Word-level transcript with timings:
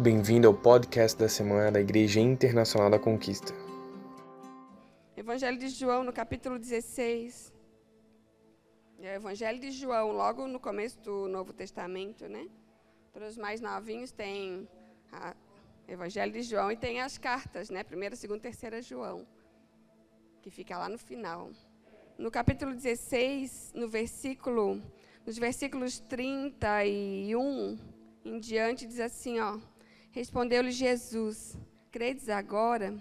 Bem-vindo 0.00 0.48
ao 0.48 0.54
podcast 0.54 1.18
da 1.18 1.28
semana 1.28 1.70
da 1.70 1.78
Igreja 1.78 2.20
Internacional 2.20 2.88
da 2.88 2.98
Conquista. 2.98 3.52
Evangelho 5.14 5.58
de 5.58 5.68
João, 5.68 6.02
no 6.02 6.10
capítulo 6.10 6.58
16. 6.58 7.52
É 9.02 9.12
o 9.12 9.16
Evangelho 9.16 9.60
de 9.60 9.70
João, 9.70 10.12
logo 10.12 10.48
no 10.48 10.58
começo 10.58 10.98
do 11.00 11.28
Novo 11.28 11.52
Testamento, 11.52 12.26
né? 12.26 12.48
Para 13.12 13.26
os 13.26 13.36
mais 13.36 13.60
novinhos 13.60 14.10
tem 14.10 14.66
o 15.86 15.92
Evangelho 15.92 16.32
de 16.32 16.44
João 16.44 16.72
e 16.72 16.78
tem 16.78 17.02
as 17.02 17.18
cartas, 17.18 17.68
né? 17.68 17.84
Primeira, 17.84 18.16
segunda, 18.16 18.40
terceira 18.40 18.80
João, 18.80 19.26
que 20.40 20.50
fica 20.50 20.78
lá 20.78 20.88
no 20.88 20.96
final. 20.96 21.50
No 22.16 22.30
capítulo 22.30 22.72
16, 22.72 23.72
no 23.74 23.86
versículo, 23.86 24.80
nos 25.26 25.36
versículos 25.36 26.00
31 26.00 27.78
em 28.24 28.40
diante, 28.40 28.86
diz 28.86 29.00
assim, 29.00 29.38
ó. 29.40 29.58
Respondeu-lhe 30.12 30.72
Jesus: 30.72 31.56
Credes 31.90 32.28
agora? 32.28 32.98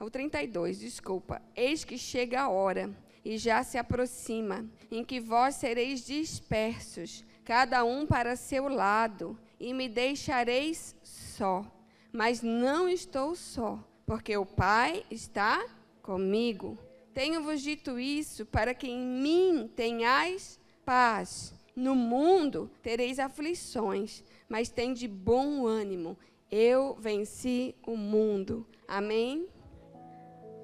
O 0.00 0.10
32, 0.10 0.78
desculpa. 0.78 1.42
Eis 1.54 1.84
que 1.84 1.98
chega 1.98 2.42
a 2.42 2.48
hora, 2.48 2.90
e 3.24 3.36
já 3.36 3.62
se 3.62 3.76
aproxima, 3.76 4.64
em 4.90 5.04
que 5.04 5.20
vós 5.20 5.56
sereis 5.56 6.00
dispersos, 6.04 7.24
cada 7.44 7.84
um 7.84 8.06
para 8.06 8.36
seu 8.36 8.68
lado, 8.68 9.38
e 9.60 9.74
me 9.74 9.88
deixareis 9.88 10.96
só. 11.02 11.64
Mas 12.10 12.40
não 12.40 12.88
estou 12.88 13.34
só, 13.34 13.78
porque 14.06 14.34
o 14.36 14.46
Pai 14.46 15.04
está 15.10 15.62
comigo. 16.02 16.78
Tenho-vos 17.12 17.60
dito 17.60 17.98
isso 17.98 18.46
para 18.46 18.74
que 18.74 18.86
em 18.86 19.00
mim 19.00 19.70
tenhais 19.74 20.58
paz. 20.84 21.54
No 21.74 21.94
mundo 21.94 22.70
tereis 22.82 23.18
aflições, 23.18 24.24
mas 24.48 24.70
tem 24.70 24.94
de 24.94 25.06
bom 25.06 25.66
ânimo 25.66 26.16
eu 26.50 26.94
venci 26.94 27.74
o 27.86 27.96
mundo. 27.96 28.66
Amém? 28.86 29.48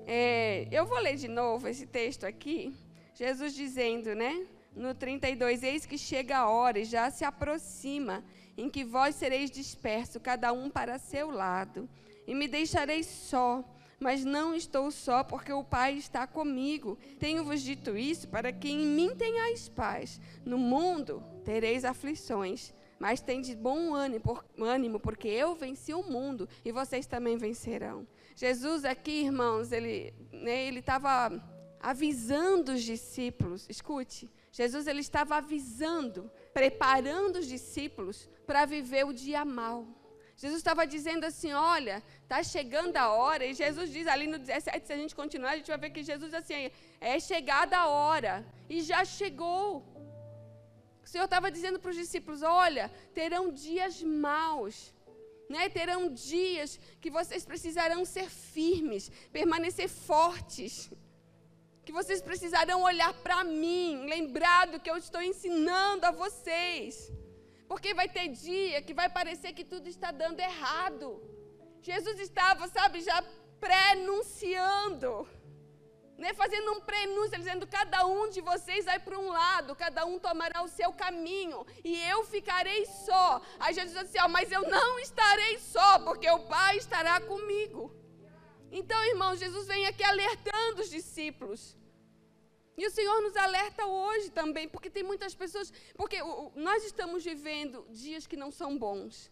É, 0.06 0.68
eu 0.70 0.86
vou 0.86 0.98
ler 0.98 1.16
de 1.16 1.28
novo 1.28 1.68
esse 1.68 1.86
texto 1.86 2.24
aqui. 2.24 2.72
Jesus 3.14 3.54
dizendo, 3.54 4.14
né? 4.14 4.46
No 4.74 4.94
32, 4.94 5.62
eis 5.62 5.84
que 5.84 5.98
chega 5.98 6.38
a 6.38 6.48
hora 6.48 6.78
e 6.78 6.84
já 6.84 7.10
se 7.10 7.24
aproxima, 7.24 8.24
em 8.56 8.70
que 8.70 8.84
vós 8.84 9.14
sereis 9.14 9.50
dispersos, 9.50 10.22
cada 10.22 10.52
um 10.52 10.70
para 10.70 10.98
seu 10.98 11.30
lado, 11.30 11.88
e 12.26 12.34
me 12.34 12.48
deixareis 12.48 13.06
só. 13.06 13.64
Mas 14.00 14.24
não 14.24 14.52
estou 14.54 14.90
só, 14.90 15.22
porque 15.22 15.52
o 15.52 15.62
Pai 15.62 15.94
está 15.94 16.26
comigo. 16.26 16.98
Tenho-vos 17.20 17.62
dito 17.62 17.96
isso 17.96 18.26
para 18.28 18.52
que 18.52 18.68
em 18.68 18.84
mim 18.84 19.14
tenhais 19.14 19.68
paz. 19.68 20.20
No 20.44 20.58
mundo 20.58 21.22
tereis 21.44 21.84
aflições, 21.84 22.74
mas 23.02 23.20
tem 23.20 23.40
de 23.40 23.56
bom 23.56 23.94
ânimo, 23.94 25.00
porque 25.00 25.26
eu 25.26 25.56
venci 25.56 25.92
o 25.92 26.04
mundo 26.04 26.48
e 26.64 26.70
vocês 26.70 27.04
também 27.04 27.36
vencerão. 27.36 28.06
Jesus 28.36 28.84
aqui, 28.84 29.24
irmãos, 29.24 29.72
ele 29.72 30.14
né, 30.30 30.68
estava 30.68 31.12
avisando 31.80 32.74
os 32.74 32.82
discípulos. 32.84 33.66
Escute, 33.68 34.30
Jesus 34.52 34.86
ele 34.86 35.00
estava 35.00 35.34
avisando, 35.34 36.30
preparando 36.54 37.40
os 37.40 37.48
discípulos 37.48 38.30
para 38.46 38.64
viver 38.66 39.04
o 39.04 39.12
dia 39.12 39.44
mal. 39.44 39.84
Jesus 40.36 40.58
estava 40.58 40.86
dizendo 40.86 41.24
assim: 41.24 41.52
olha, 41.52 42.00
está 42.22 42.40
chegando 42.44 42.96
a 42.96 43.10
hora, 43.12 43.44
e 43.44 43.52
Jesus 43.52 43.90
diz 43.90 44.06
ali 44.06 44.28
no 44.28 44.38
17, 44.38 44.86
se 44.86 44.92
a 44.92 44.96
gente 44.96 45.16
continuar, 45.16 45.50
a 45.50 45.56
gente 45.56 45.66
vai 45.66 45.78
ver 45.78 45.90
que 45.90 46.04
Jesus 46.04 46.30
diz 46.30 46.40
assim: 46.40 46.70
é 47.00 47.18
chegada 47.18 47.76
a 47.76 47.88
hora, 47.88 48.46
e 48.70 48.80
já 48.80 49.04
chegou. 49.04 49.91
Senhor 51.12 51.26
estava 51.26 51.50
dizendo 51.56 51.78
para 51.78 51.90
os 51.90 52.00
discípulos: 52.02 52.42
olha, 52.42 52.84
terão 53.18 53.44
dias 53.52 54.02
maus. 54.02 54.76
Né? 55.52 55.68
Terão 55.68 56.02
dias 56.30 56.80
que 57.02 57.10
vocês 57.10 57.44
precisarão 57.44 58.02
ser 58.14 58.28
firmes, 58.30 59.10
permanecer 59.38 59.88
fortes. 59.88 60.90
Que 61.84 61.92
vocês 61.98 62.22
precisarão 62.28 62.78
olhar 62.90 63.12
para 63.26 63.44
mim, 63.44 64.06
lembrar 64.14 64.64
do 64.68 64.80
que 64.80 64.90
eu 64.92 64.96
estou 64.96 65.20
ensinando 65.30 66.06
a 66.06 66.12
vocês. 66.22 66.94
Porque 67.68 67.92
vai 68.00 68.08
ter 68.16 68.28
dia 68.28 68.80
que 68.80 68.94
vai 69.00 69.08
parecer 69.18 69.52
que 69.52 69.66
tudo 69.72 69.88
está 69.88 70.10
dando 70.12 70.40
errado. 70.40 71.06
Jesus 71.82 72.18
estava, 72.20 72.68
sabe, 72.68 73.02
já 73.02 73.18
prenunciando 73.60 75.10
né, 76.22 76.32
fazendo 76.34 76.72
um 76.74 76.80
prenúncio, 76.80 77.36
dizendo: 77.36 77.66
cada 77.66 78.06
um 78.06 78.30
de 78.34 78.40
vocês 78.40 78.84
vai 78.90 78.98
para 79.06 79.18
um 79.18 79.28
lado, 79.28 79.74
cada 79.74 80.02
um 80.10 80.20
tomará 80.26 80.62
o 80.62 80.68
seu 80.68 80.90
caminho, 80.92 81.66
e 81.82 81.92
eu 82.12 82.20
ficarei 82.34 82.82
só. 82.86 83.26
Aí 83.58 83.74
Jesus 83.74 83.92
disse 83.92 84.18
assim: 84.18 84.24
ó, 84.24 84.28
mas 84.36 84.52
eu 84.52 84.62
não 84.76 84.90
estarei 85.00 85.58
só, 85.58 85.90
porque 86.06 86.30
o 86.30 86.44
Pai 86.54 86.76
estará 86.76 87.20
comigo. 87.32 87.82
Então, 88.70 88.98
irmãos, 89.12 89.40
Jesus 89.44 89.66
vem 89.66 89.84
aqui 89.86 90.04
alertando 90.04 90.82
os 90.82 90.90
discípulos. 90.98 91.76
E 92.80 92.86
o 92.86 92.90
Senhor 92.90 93.20
nos 93.20 93.36
alerta 93.36 93.84
hoje 93.84 94.30
também, 94.30 94.68
porque 94.68 94.88
tem 94.88 95.02
muitas 95.02 95.34
pessoas, 95.34 95.72
porque 95.96 96.18
nós 96.54 96.84
estamos 96.84 97.22
vivendo 97.24 97.84
dias 97.90 98.28
que 98.28 98.36
não 98.36 98.50
são 98.60 98.78
bons. 98.78 99.30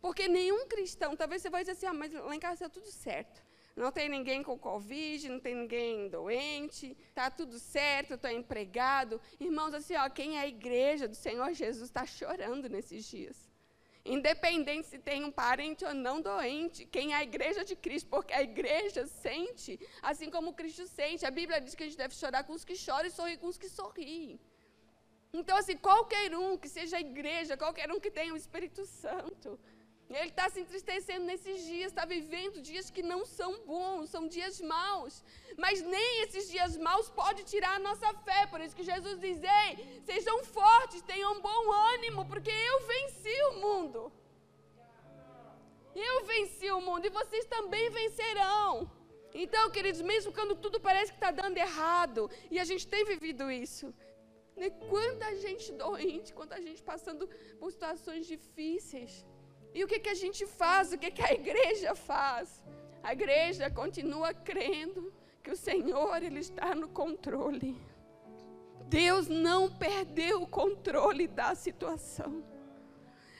Porque 0.00 0.26
nenhum 0.26 0.66
cristão, 0.66 1.16
talvez 1.16 1.40
você 1.40 1.48
vai 1.48 1.62
dizer 1.62 1.72
assim, 1.76 1.86
ah, 1.86 1.94
mas 1.94 2.12
lá 2.12 2.34
em 2.34 2.40
casa 2.40 2.54
está 2.54 2.68
tudo 2.68 2.90
certo. 2.90 3.43
Não 3.76 3.90
tem 3.90 4.08
ninguém 4.08 4.42
com 4.42 4.56
Covid, 4.56 5.28
não 5.28 5.40
tem 5.40 5.54
ninguém 5.54 6.08
doente, 6.08 6.96
está 7.08 7.28
tudo 7.28 7.58
certo, 7.58 8.14
estou 8.14 8.30
empregado. 8.30 9.20
Irmãos, 9.40 9.74
assim, 9.74 9.96
ó, 9.96 10.08
quem 10.08 10.38
é 10.38 10.42
a 10.42 10.46
igreja 10.46 11.08
do 11.08 11.16
Senhor 11.16 11.52
Jesus 11.52 11.88
está 11.88 12.06
chorando 12.06 12.68
nesses 12.68 13.04
dias. 13.04 13.50
Independente 14.04 14.86
se 14.86 14.98
tem 14.98 15.24
um 15.24 15.30
parente 15.30 15.84
ou 15.84 15.94
não 15.94 16.20
doente, 16.20 16.84
quem 16.84 17.14
é 17.14 17.16
a 17.16 17.22
igreja 17.22 17.64
de 17.64 17.74
Cristo, 17.74 18.08
porque 18.10 18.34
a 18.34 18.42
igreja 18.42 19.06
sente, 19.06 19.80
assim 20.02 20.30
como 20.30 20.52
Cristo 20.52 20.86
sente. 20.86 21.24
A 21.26 21.30
Bíblia 21.30 21.60
diz 21.60 21.74
que 21.74 21.82
a 21.82 21.86
gente 21.86 21.96
deve 21.96 22.14
chorar 22.14 22.44
com 22.44 22.52
os 22.52 22.64
que 22.64 22.76
choram 22.76 23.08
e 23.08 23.10
sorrir 23.10 23.38
com 23.38 23.48
os 23.48 23.56
que 23.56 23.68
sorriem. 23.68 24.38
Então, 25.32 25.56
assim, 25.56 25.76
qualquer 25.76 26.32
um 26.36 26.56
que 26.56 26.68
seja 26.68 26.98
a 26.98 27.00
igreja, 27.00 27.56
qualquer 27.56 27.90
um 27.90 27.98
que 27.98 28.10
tenha 28.10 28.32
o 28.32 28.36
Espírito 28.36 28.84
Santo, 28.86 29.58
ele 30.10 30.28
está 30.28 30.48
se 30.50 30.60
entristecendo 30.60 31.24
nesses 31.24 31.64
dias, 31.64 31.90
está 31.90 32.04
vivendo 32.04 32.60
dias 32.60 32.90
que 32.90 33.02
não 33.02 33.24
são 33.24 33.64
bons, 33.64 34.10
são 34.10 34.28
dias 34.28 34.60
maus. 34.60 35.24
Mas 35.56 35.80
nem 35.80 36.22
esses 36.22 36.50
dias 36.50 36.76
maus 36.76 37.08
pode 37.08 37.42
tirar 37.44 37.76
a 37.76 37.78
nossa 37.78 38.12
fé. 38.26 38.46
Por 38.46 38.60
isso 38.60 38.76
que 38.76 38.84
Jesus 38.84 39.18
diz: 39.18 39.40
Ei, 39.42 40.02
sejam 40.04 40.44
fortes, 40.44 41.00
tenham 41.02 41.40
bom 41.40 41.72
ânimo, 41.94 42.26
porque 42.26 42.50
eu 42.50 42.80
venci 42.86 43.36
o 43.50 43.52
mundo. 43.64 44.12
Eu 45.94 46.24
venci 46.26 46.70
o 46.70 46.80
mundo 46.80 47.06
e 47.06 47.10
vocês 47.10 47.46
também 47.46 47.88
vencerão. 47.90 48.90
Então, 49.32 49.70
queridos, 49.70 50.00
mesmo 50.00 50.32
quando 50.32 50.54
tudo 50.54 50.80
parece 50.80 51.10
que 51.12 51.16
está 51.16 51.30
dando 51.30 51.56
errado, 51.56 52.30
e 52.50 52.58
a 52.58 52.64
gente 52.64 52.86
tem 52.86 53.04
vivido 53.04 53.50
isso, 53.50 53.92
né? 54.56 54.70
quanta 54.70 55.34
gente 55.36 55.72
doente, 55.72 56.32
quanta 56.32 56.60
gente 56.60 56.82
passando 56.82 57.28
por 57.58 57.70
situações 57.72 58.26
difíceis. 58.26 59.24
E 59.74 59.82
o 59.82 59.88
que, 59.88 59.98
que 59.98 60.08
a 60.08 60.14
gente 60.14 60.46
faz? 60.46 60.92
O 60.92 60.98
que, 60.98 61.10
que 61.10 61.22
a 61.22 61.32
igreja 61.32 61.94
faz? 61.94 62.62
A 63.02 63.12
igreja 63.12 63.68
continua 63.68 64.32
crendo 64.32 65.12
que 65.42 65.50
o 65.50 65.56
Senhor 65.56 66.22
ele 66.22 66.38
está 66.38 66.74
no 66.74 66.88
controle. 66.88 67.76
Deus 68.88 69.26
não 69.28 69.68
perdeu 69.70 70.42
o 70.42 70.46
controle 70.46 71.26
da 71.26 71.54
situação. 71.54 72.44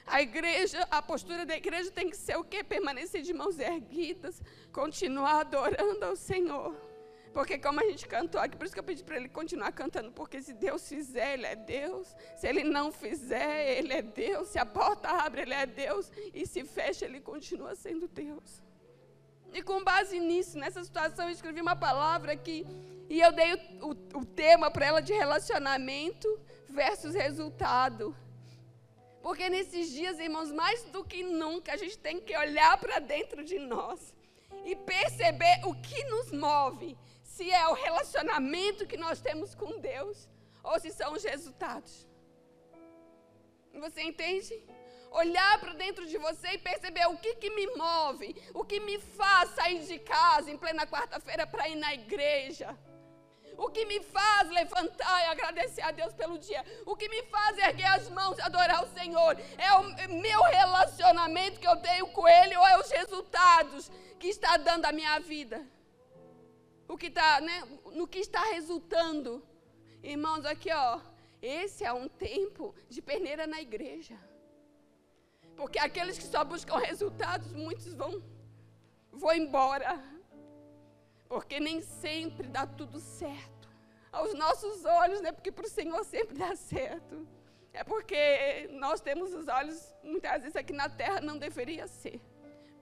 A 0.06 0.20
igreja, 0.20 0.86
a 0.90 1.00
postura 1.00 1.46
da 1.46 1.56
igreja 1.56 1.90
tem 1.90 2.10
que 2.10 2.16
ser 2.16 2.36
o 2.36 2.44
quê? 2.44 2.62
Permanecer 2.62 3.22
de 3.22 3.32
mãos 3.32 3.58
erguidas, 3.58 4.42
continuar 4.72 5.40
adorando 5.40 6.04
ao 6.04 6.16
Senhor. 6.16 6.74
Porque 7.34 7.58
como 7.58 7.80
a 7.80 7.84
gente 7.90 8.06
cantou 8.06 8.40
aqui, 8.40 8.56
por 8.56 8.64
isso 8.64 8.72
que 8.72 8.78
eu 8.78 8.84
pedi 8.84 9.02
para 9.02 9.16
ele 9.16 9.28
continuar 9.28 9.72
cantando, 9.72 10.12
porque 10.12 10.40
se 10.40 10.52
Deus 10.52 10.88
fizer, 10.88 11.34
ele 11.34 11.46
é 11.46 11.56
Deus. 11.56 12.14
Se 12.36 12.46
ele 12.46 12.62
não 12.62 12.92
fizer, 12.92 13.76
ele 13.76 13.92
é 13.92 14.02
Deus. 14.02 14.48
Se 14.48 14.58
a 14.58 14.64
porta 14.64 15.08
abre, 15.08 15.42
ele 15.42 15.52
é 15.52 15.66
Deus. 15.66 16.12
E 16.32 16.46
se 16.46 16.62
fecha, 16.64 17.04
ele 17.04 17.20
continua 17.20 17.75
sendo 17.75 18.06
Deus. 18.06 18.62
E 19.52 19.60
com 19.62 19.82
base 19.82 20.20
nisso, 20.20 20.56
nessa 20.56 20.82
situação, 20.84 21.26
eu 21.26 21.32
escrevi 21.32 21.60
uma 21.60 21.75
palavra 21.75 22.32
aqui 22.32 22.64
e 23.08 23.20
eu 23.20 23.32
dei 23.32 23.52
o, 23.54 23.88
o, 23.88 24.20
o 24.20 24.25
tema 24.25 24.70
para 24.70 24.87
ela 24.87 25.00
de 25.00 25.12
relacionamento 25.12 26.28
versus 26.69 27.14
resultado. 27.14 28.16
Porque 29.20 29.50
nesses 29.50 29.90
dias, 29.90 30.20
irmãos, 30.20 30.52
mais 30.52 30.84
do 30.84 31.02
que 31.02 31.25
nunca, 31.25 31.72
a 31.72 31.76
gente 31.76 31.98
tem 31.98 32.20
que 32.20 32.37
olhar 32.37 32.78
para 32.78 33.00
dentro 33.00 33.44
de 33.44 33.58
nós 33.58 34.14
e 34.64 34.76
perceber 34.76 35.62
o 35.64 35.75
que 35.75 36.04
nos 36.04 36.30
move 36.30 36.96
se 37.34 37.50
é 37.50 37.66
o 37.66 37.75
relacionamento 37.86 38.86
que 38.90 38.96
nós 39.04 39.20
temos 39.20 39.54
com 39.56 39.81
Deus 39.81 40.28
ou 40.62 40.78
se 40.78 40.90
são 40.92 41.12
os 41.14 41.25
resultados. 41.25 42.06
Você 43.84 44.02
entende? 44.02 44.54
Olhar 45.10 45.58
para 45.58 45.72
dentro 45.72 46.06
de 46.06 46.16
você 46.16 46.48
e 46.52 46.58
perceber 46.58 47.06
o 47.08 47.16
que, 47.16 47.34
que 47.42 47.50
me 47.50 47.66
move, 47.75 48.28
o 48.54 48.64
que 48.64 48.78
me 48.78 49.00
faz 49.00 49.50
sair 49.50 49.81
de 49.84 49.98
casa 49.98 50.48
em 50.48 50.56
plena 50.56 50.86
quarta-feira 50.86 51.44
para 51.44 51.69
ir 51.69 51.75
na 51.75 51.92
igreja. 51.92 52.76
O 53.56 53.69
que 53.69 53.84
me 53.84 54.00
faz 54.00 54.48
levantar 54.50 55.19
e 55.22 55.26
agradecer 55.26 55.82
a 55.82 55.90
Deus 55.90 56.12
pelo 56.12 56.38
dia. 56.38 56.64
O 56.87 56.96
que 56.96 57.08
me 57.08 57.22
faz 57.25 57.58
erguer 57.58 57.87
as 57.87 58.08
mãos 58.10 58.38
e 58.38 58.42
adorar 58.42 58.84
o 58.84 58.92
Senhor. 58.98 59.37
É 59.58 59.72
o 59.75 59.82
meu 60.20 60.42
relacionamento 60.42 61.60
que 61.60 61.69
eu 61.69 61.76
tenho 61.78 62.06
com 62.08 62.28
Ele 62.28 62.56
ou 62.56 62.66
é 62.66 62.78
os 62.78 62.90
resultados 62.90 63.90
que 64.20 64.28
está 64.28 64.56
dando 64.56 64.84
a 64.87 64.92
minha 64.92 65.19
vida? 65.19 65.74
O 66.88 66.96
que 66.96 67.06
está, 67.06 67.40
né? 67.40 67.62
No 67.92 68.06
que 68.06 68.19
está 68.19 68.42
resultando? 68.50 69.42
Irmãos, 70.02 70.44
aqui 70.44 70.70
ó, 70.72 71.00
esse 71.40 71.84
é 71.84 71.92
um 71.92 72.08
tempo 72.08 72.75
de 72.88 73.00
peneira 73.00 73.46
na 73.46 73.60
igreja. 73.60 74.16
Porque 75.56 75.78
aqueles 75.78 76.19
que 76.19 76.25
só 76.25 76.44
buscam 76.44 76.76
resultados, 76.78 77.52
muitos 77.52 77.92
vão, 77.94 78.22
vão 79.12 79.32
embora. 79.32 80.02
Porque 81.28 81.58
nem 81.58 81.81
sempre 81.81 82.48
dá 82.48 82.66
tudo 82.66 83.00
certo. 83.00 83.69
Aos 84.12 84.34
nossos 84.34 84.84
olhos, 84.84 85.20
né? 85.20 85.32
Porque 85.32 85.50
para 85.50 85.66
o 85.66 85.70
Senhor 85.70 86.04
sempre 86.04 86.37
dá 86.37 86.54
certo. 86.54 87.26
É 87.72 87.82
porque 87.82 88.69
nós 88.70 89.00
temos 89.00 89.34
os 89.34 89.48
olhos, 89.48 89.92
muitas 90.02 90.42
vezes 90.42 90.54
aqui 90.54 90.72
na 90.72 90.88
terra 90.88 91.20
não 91.20 91.37
deveria 91.37 91.88
ser. 91.88 92.20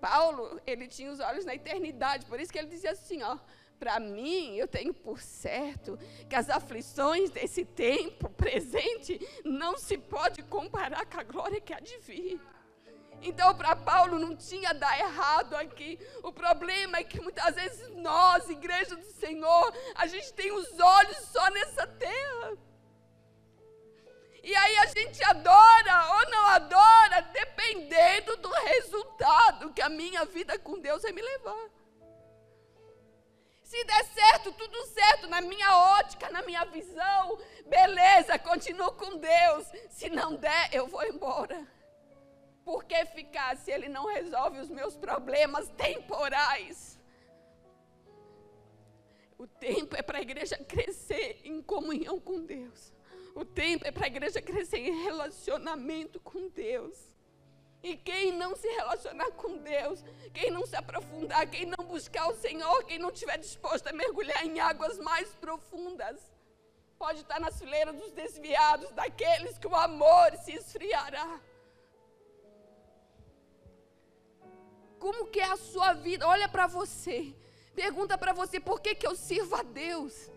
Paulo, 0.00 0.60
ele 0.66 0.86
tinha 0.86 1.10
os 1.10 1.20
olhos 1.20 1.44
na 1.44 1.54
eternidade, 1.54 2.26
por 2.26 2.38
isso 2.38 2.52
que 2.52 2.58
ele 2.58 2.68
dizia 2.68 2.90
assim, 2.90 3.22
ó, 3.22 3.38
para 3.82 3.98
mim, 3.98 4.54
eu 4.54 4.68
tenho 4.68 4.94
por 4.94 5.20
certo 5.20 5.98
que 6.30 6.36
as 6.36 6.48
aflições 6.48 7.30
desse 7.30 7.64
tempo 7.64 8.30
presente 8.30 9.18
não 9.44 9.76
se 9.76 9.98
pode 9.98 10.40
comparar 10.44 11.04
com 11.04 11.18
a 11.18 11.24
glória 11.24 11.60
que 11.60 11.74
há 11.74 11.80
de 11.80 11.98
vir. 11.98 12.40
Então, 13.20 13.52
para 13.56 13.74
Paulo 13.74 14.20
não 14.20 14.36
tinha 14.36 14.72
dar 14.72 14.96
errado 15.00 15.56
aqui. 15.56 15.98
O 16.22 16.32
problema 16.32 16.98
é 16.98 17.02
que 17.02 17.20
muitas 17.20 17.56
vezes 17.56 17.88
nós, 17.96 18.48
igreja 18.48 18.94
do 18.94 19.10
Senhor, 19.14 19.74
a 19.96 20.06
gente 20.06 20.32
tem 20.32 20.52
os 20.52 20.78
olhos 20.78 21.16
só 21.32 21.50
nessa 21.50 21.84
terra. 21.84 22.56
E 24.44 24.54
aí 24.54 24.78
a 24.78 24.86
gente 24.86 25.24
adora 25.24 26.20
ou 26.20 26.30
não 26.30 26.46
adora, 26.46 27.20
dependendo 27.32 28.36
do 28.36 28.48
resultado 28.48 29.72
que 29.72 29.82
a 29.82 29.88
minha 29.88 30.24
vida 30.24 30.56
com 30.56 30.78
Deus 30.78 31.02
vai 31.02 31.10
me 31.10 31.20
levar. 31.20 31.81
Se 33.72 33.82
der 33.84 34.04
certo, 34.04 34.52
tudo 34.52 34.84
certo, 34.88 35.26
na 35.28 35.40
minha 35.40 35.74
ótica, 35.98 36.28
na 36.28 36.42
minha 36.42 36.62
visão, 36.66 37.38
beleza, 37.64 38.38
continuo 38.38 38.92
com 38.92 39.16
Deus. 39.16 39.66
Se 39.88 40.10
não 40.10 40.36
der, 40.36 40.68
eu 40.74 40.86
vou 40.86 41.02
embora. 41.06 41.66
Por 42.66 42.84
que 42.84 43.06
ficar 43.06 43.56
se 43.56 43.70
Ele 43.70 43.88
não 43.88 44.04
resolve 44.04 44.60
os 44.60 44.68
meus 44.68 44.94
problemas 44.94 45.70
temporais? 45.70 47.00
O 49.38 49.46
tempo 49.46 49.96
é 49.96 50.02
para 50.02 50.18
a 50.18 50.22
igreja 50.22 50.58
crescer 50.58 51.40
em 51.42 51.62
comunhão 51.62 52.20
com 52.20 52.44
Deus. 52.44 52.92
O 53.34 53.42
tempo 53.42 53.86
é 53.86 53.90
para 53.90 54.04
a 54.04 54.08
igreja 54.08 54.42
crescer 54.42 54.80
em 54.80 55.02
relacionamento 55.02 56.20
com 56.20 56.50
Deus. 56.50 57.11
E 57.82 57.96
quem 57.96 58.30
não 58.32 58.54
se 58.54 58.68
relacionar 58.68 59.30
com 59.32 59.56
Deus, 59.58 60.04
quem 60.32 60.50
não 60.50 60.64
se 60.64 60.76
aprofundar, 60.76 61.48
quem 61.50 61.66
não 61.66 61.84
buscar 61.84 62.28
o 62.28 62.36
Senhor, 62.36 62.84
quem 62.84 62.98
não 62.98 63.10
estiver 63.10 63.38
disposto 63.38 63.88
a 63.88 63.92
mergulhar 63.92 64.46
em 64.46 64.60
águas 64.60 64.98
mais 64.98 65.28
profundas, 65.34 66.20
pode 66.96 67.20
estar 67.22 67.40
na 67.40 67.50
fileira 67.50 67.92
dos 67.92 68.12
desviados, 68.12 68.92
daqueles 68.92 69.58
que 69.58 69.66
o 69.66 69.74
amor 69.74 70.36
se 70.44 70.52
esfriará. 70.52 71.40
Como 75.00 75.26
que 75.26 75.40
é 75.40 75.50
a 75.50 75.56
sua 75.56 75.92
vida? 75.94 76.28
Olha 76.28 76.48
para 76.48 76.68
você. 76.68 77.34
Pergunta 77.74 78.16
para 78.16 78.32
você, 78.32 78.60
por 78.60 78.80
que, 78.80 78.94
que 78.94 79.06
eu 79.06 79.16
sirvo 79.16 79.56
a 79.56 79.62
Deus? 79.64 80.30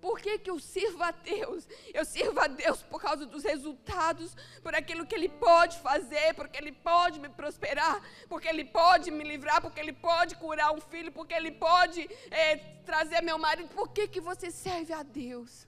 Por 0.00 0.20
que, 0.20 0.38
que 0.38 0.50
eu 0.50 0.58
sirvo 0.60 1.02
a 1.02 1.10
Deus? 1.10 1.66
Eu 1.92 2.04
sirvo 2.04 2.38
a 2.40 2.46
Deus 2.46 2.82
por 2.82 3.00
causa 3.02 3.26
dos 3.26 3.42
resultados, 3.42 4.36
por 4.62 4.74
aquilo 4.74 5.04
que 5.04 5.14
Ele 5.14 5.28
pode 5.28 5.78
fazer, 5.78 6.34
porque 6.34 6.56
Ele 6.56 6.72
pode 6.72 7.18
me 7.18 7.28
prosperar, 7.28 8.00
porque 8.28 8.46
Ele 8.46 8.64
pode 8.64 9.10
me 9.10 9.24
livrar, 9.24 9.60
porque 9.60 9.80
Ele 9.80 9.92
pode 9.92 10.36
curar 10.36 10.72
um 10.72 10.80
filho, 10.80 11.10
porque 11.10 11.34
Ele 11.34 11.50
pode 11.50 12.08
é, 12.30 12.56
trazer 12.84 13.22
meu 13.22 13.38
marido. 13.38 13.68
Por 13.74 13.88
que, 13.88 14.06
que 14.06 14.20
você 14.20 14.50
serve 14.50 14.92
a 14.92 15.02
Deus? 15.02 15.66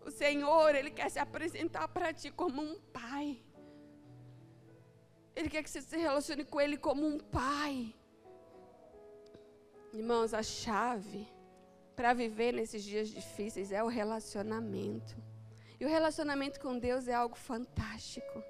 O 0.00 0.10
Senhor, 0.10 0.74
Ele 0.74 0.90
quer 0.90 1.10
se 1.10 1.18
apresentar 1.18 1.86
para 1.88 2.14
ti 2.14 2.30
como 2.30 2.62
um 2.62 2.80
pai. 2.92 3.42
Ele 5.36 5.50
quer 5.50 5.62
que 5.62 5.70
você 5.70 5.82
se 5.82 5.96
relacione 5.96 6.44
com 6.44 6.60
Ele 6.60 6.78
como 6.78 7.06
um 7.06 7.18
pai. 7.18 7.94
Irmãos, 9.92 10.32
a 10.32 10.42
chave 10.42 11.28
para 11.96 12.12
viver 12.12 12.52
nesses 12.52 12.82
dias 12.82 13.08
difíceis 13.08 13.70
é 13.72 13.82
o 13.82 13.88
relacionamento. 13.88 15.16
E 15.78 15.84
o 15.84 15.88
relacionamento 15.88 16.60
com 16.60 16.78
Deus 16.78 17.08
é 17.08 17.14
algo 17.14 17.36
fantástico. 17.36 18.42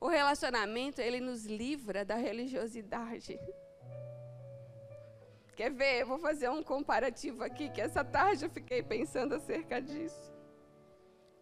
O 0.00 0.08
relacionamento, 0.08 1.00
ele 1.00 1.20
nos 1.20 1.46
livra 1.46 2.04
da 2.04 2.16
religiosidade. 2.16 3.38
Quer 5.56 5.70
ver? 5.70 6.00
Eu 6.00 6.06
vou 6.06 6.18
fazer 6.18 6.48
um 6.50 6.62
comparativo 6.62 7.42
aqui, 7.44 7.70
que 7.70 7.80
essa 7.80 8.04
tarde 8.04 8.44
eu 8.44 8.50
fiquei 8.50 8.82
pensando 8.82 9.34
acerca 9.34 9.80
disso. 9.80 10.32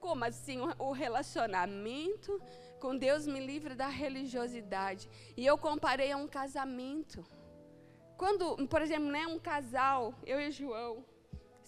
Como 0.00 0.24
assim 0.24 0.58
o 0.78 0.92
relacionamento 0.92 2.40
com 2.78 2.96
Deus 2.96 3.26
me 3.26 3.40
livra 3.40 3.74
da 3.74 3.88
religiosidade. 3.88 5.08
E 5.36 5.46
eu 5.46 5.56
comparei 5.56 6.12
a 6.12 6.16
um 6.16 6.28
casamento. 6.28 7.24
Quando, 8.16 8.68
por 8.68 8.82
exemplo, 8.82 9.10
né, 9.10 9.26
um 9.26 9.38
casal, 9.38 10.14
eu 10.26 10.38
e 10.40 10.50
João, 10.50 11.04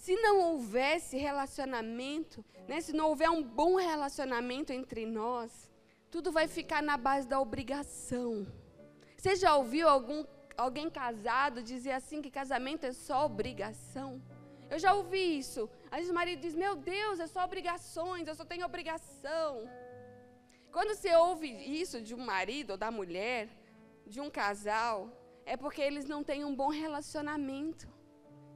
se 0.04 0.14
não 0.16 0.38
houvesse 0.48 1.16
relacionamento, 1.16 2.44
né, 2.68 2.78
se 2.78 2.92
não 2.92 3.06
houver 3.08 3.30
um 3.30 3.42
bom 3.42 3.76
relacionamento 3.76 4.70
entre 4.70 5.06
nós, 5.06 5.72
tudo 6.10 6.30
vai 6.30 6.46
ficar 6.46 6.82
na 6.82 6.98
base 6.98 7.26
da 7.26 7.40
obrigação. 7.40 8.46
Você 9.16 9.34
já 9.34 9.56
ouviu 9.56 9.88
algum, 9.88 10.22
alguém 10.58 10.90
casado 10.90 11.62
dizer 11.62 11.92
assim 11.92 12.20
que 12.20 12.30
casamento 12.30 12.84
é 12.84 12.92
só 12.92 13.24
obrigação? 13.24 14.20
Eu 14.70 14.78
já 14.78 14.92
ouvi 14.92 15.38
isso. 15.38 15.70
Às 15.90 16.00
vezes 16.00 16.10
o 16.10 16.14
marido 16.14 16.40
diz: 16.42 16.54
Meu 16.54 16.76
Deus, 16.76 17.18
é 17.18 17.26
só 17.26 17.42
obrigações, 17.42 18.28
eu 18.28 18.34
só 18.34 18.44
tenho 18.44 18.66
obrigação. 18.66 19.66
Quando 20.70 20.94
você 20.94 21.16
ouve 21.16 21.48
isso 21.80 22.02
de 22.02 22.14
um 22.14 22.22
marido 22.34 22.72
ou 22.72 22.76
da 22.76 22.90
mulher, 22.90 23.48
de 24.06 24.20
um 24.20 24.28
casal, 24.28 25.10
é 25.46 25.56
porque 25.56 25.80
eles 25.80 26.04
não 26.04 26.22
têm 26.22 26.44
um 26.44 26.54
bom 26.54 26.68
relacionamento. 26.68 27.93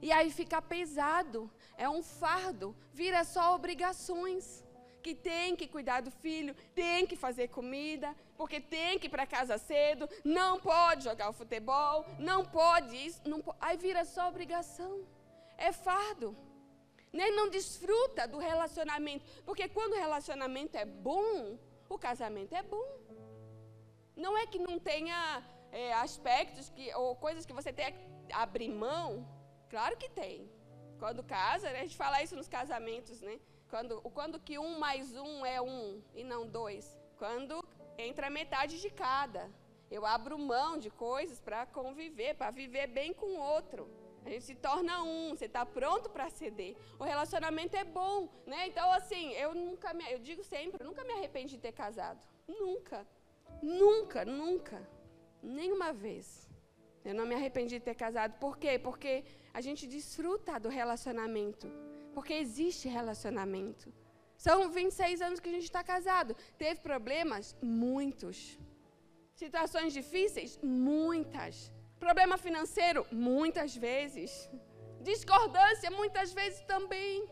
E 0.01 0.11
aí 0.11 0.31
fica 0.31 0.61
pesado, 0.61 1.49
é 1.77 1.89
um 1.89 2.01
fardo, 2.01 2.75
vira 2.93 3.23
só 3.23 3.55
obrigações. 3.55 4.63
Que 5.01 5.15
tem 5.15 5.55
que 5.55 5.65
cuidar 5.65 6.01
do 6.01 6.11
filho, 6.11 6.53
tem 6.75 7.07
que 7.07 7.15
fazer 7.15 7.47
comida, 7.47 8.13
porque 8.35 8.59
tem 8.59 8.99
que 8.99 9.07
ir 9.07 9.09
para 9.09 9.25
casa 9.25 9.57
cedo, 9.57 10.09
não 10.25 10.59
pode 10.59 11.05
jogar 11.05 11.29
o 11.29 11.33
futebol, 11.33 12.05
não 12.19 12.43
pode 12.43 12.97
isso, 13.07 13.21
não 13.25 13.39
pode, 13.39 13.57
aí 13.61 13.77
vira 13.77 14.03
só 14.03 14.27
obrigação. 14.27 15.07
É 15.57 15.71
fardo. 15.71 16.35
Nem 17.13 17.33
não 17.33 17.49
desfruta 17.49 18.27
do 18.27 18.39
relacionamento, 18.39 19.25
porque 19.45 19.69
quando 19.69 19.93
o 19.93 19.99
relacionamento 20.05 20.77
é 20.77 20.85
bom, 20.85 21.57
o 21.87 21.97
casamento 21.97 22.53
é 22.53 22.61
bom. 22.61 22.87
Não 24.15 24.37
é 24.37 24.45
que 24.45 24.59
não 24.59 24.77
tenha 24.77 25.41
é, 25.71 25.93
aspectos 25.93 26.69
que, 26.69 26.93
ou 26.93 27.15
coisas 27.15 27.45
que 27.45 27.53
você 27.53 27.71
tenha 27.71 27.91
que 27.93 28.33
abrir 28.33 28.69
mão. 28.69 29.25
Claro 29.69 29.95
que 29.97 30.09
tem. 30.09 30.49
Quando 30.97 31.23
casa, 31.23 31.69
né, 31.71 31.79
a 31.79 31.83
gente 31.83 31.95
fala 31.95 32.21
isso 32.23 32.35
nos 32.35 32.47
casamentos, 32.47 33.21
né? 33.21 33.39
Quando, 33.69 34.01
quando 34.17 34.39
que 34.39 34.57
um 34.57 34.79
mais 34.79 35.15
um 35.15 35.45
é 35.45 35.61
um 35.61 36.01
e 36.13 36.23
não 36.23 36.47
dois. 36.47 36.97
Quando 37.17 37.63
entra 37.97 38.29
metade 38.29 38.81
de 38.81 38.89
cada. 38.89 39.49
Eu 39.91 40.05
abro 40.05 40.37
mão 40.37 40.77
de 40.77 40.89
coisas 40.89 41.39
para 41.39 41.65
conviver, 41.65 42.35
para 42.35 42.51
viver 42.51 42.87
bem 42.87 43.13
com 43.13 43.27
o 43.27 43.39
outro. 43.39 43.89
A 44.25 44.29
gente 44.29 44.43
se 44.43 44.55
torna 44.55 45.01
um, 45.03 45.35
você 45.35 45.45
está 45.45 45.65
pronto 45.65 46.09
para 46.09 46.29
ceder. 46.29 46.75
O 46.99 47.03
relacionamento 47.03 47.75
é 47.75 47.83
bom, 47.83 48.29
né? 48.45 48.67
Então, 48.67 48.91
assim, 48.91 49.31
eu 49.33 49.55
nunca 49.55 49.93
me, 49.93 50.03
eu 50.11 50.19
digo 50.19 50.43
sempre, 50.43 50.81
eu 50.81 50.85
nunca 50.85 51.03
me 51.03 51.13
arrependi 51.13 51.55
de 51.55 51.61
ter 51.61 51.71
casado. 51.71 52.19
Nunca. 52.47 53.07
Nunca, 53.61 54.25
nunca. 54.25 54.87
Nenhuma 55.41 55.91
vez. 55.93 56.47
Eu 57.03 57.15
não 57.15 57.25
me 57.25 57.33
arrependi 57.33 57.79
de 57.79 57.85
ter 57.85 57.95
casado. 57.95 58.37
Por 58.39 58.57
quê? 58.57 58.77
Porque 58.77 59.23
a 59.53 59.61
gente 59.61 59.87
desfruta 59.87 60.59
do 60.59 60.69
relacionamento. 60.69 61.67
Porque 62.13 62.33
existe 62.33 62.87
relacionamento. 62.87 63.93
São 64.37 64.69
26 64.69 65.21
anos 65.21 65.39
que 65.39 65.49
a 65.49 65.51
gente 65.51 65.63
está 65.63 65.83
casado. 65.83 66.35
Teve 66.57 66.79
problemas? 66.79 67.55
Muitos. 67.61 68.57
Situações 69.35 69.93
difíceis? 69.93 70.57
Muitas. 70.63 71.71
Problema 71.99 72.37
financeiro? 72.37 73.05
Muitas 73.11 73.75
vezes. 73.75 74.49
Discordância? 75.01 75.91
Muitas 75.91 76.33
vezes 76.33 76.61
também. 76.61 77.29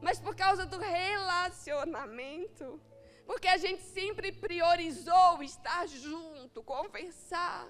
Mas 0.00 0.20
por 0.20 0.36
causa 0.36 0.66
do 0.66 0.78
relacionamento. 0.78 2.80
Porque 3.26 3.48
a 3.48 3.58
gente 3.58 3.82
sempre 3.82 4.32
priorizou 4.32 5.42
estar 5.42 5.86
junto, 5.86 6.62
conversar. 6.62 7.66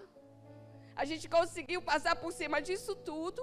A 1.00 1.04
gente 1.04 1.26
conseguiu 1.28 1.80
passar 1.80 2.14
por 2.22 2.32
cima 2.38 2.60
disso 2.60 2.92
tudo 3.10 3.42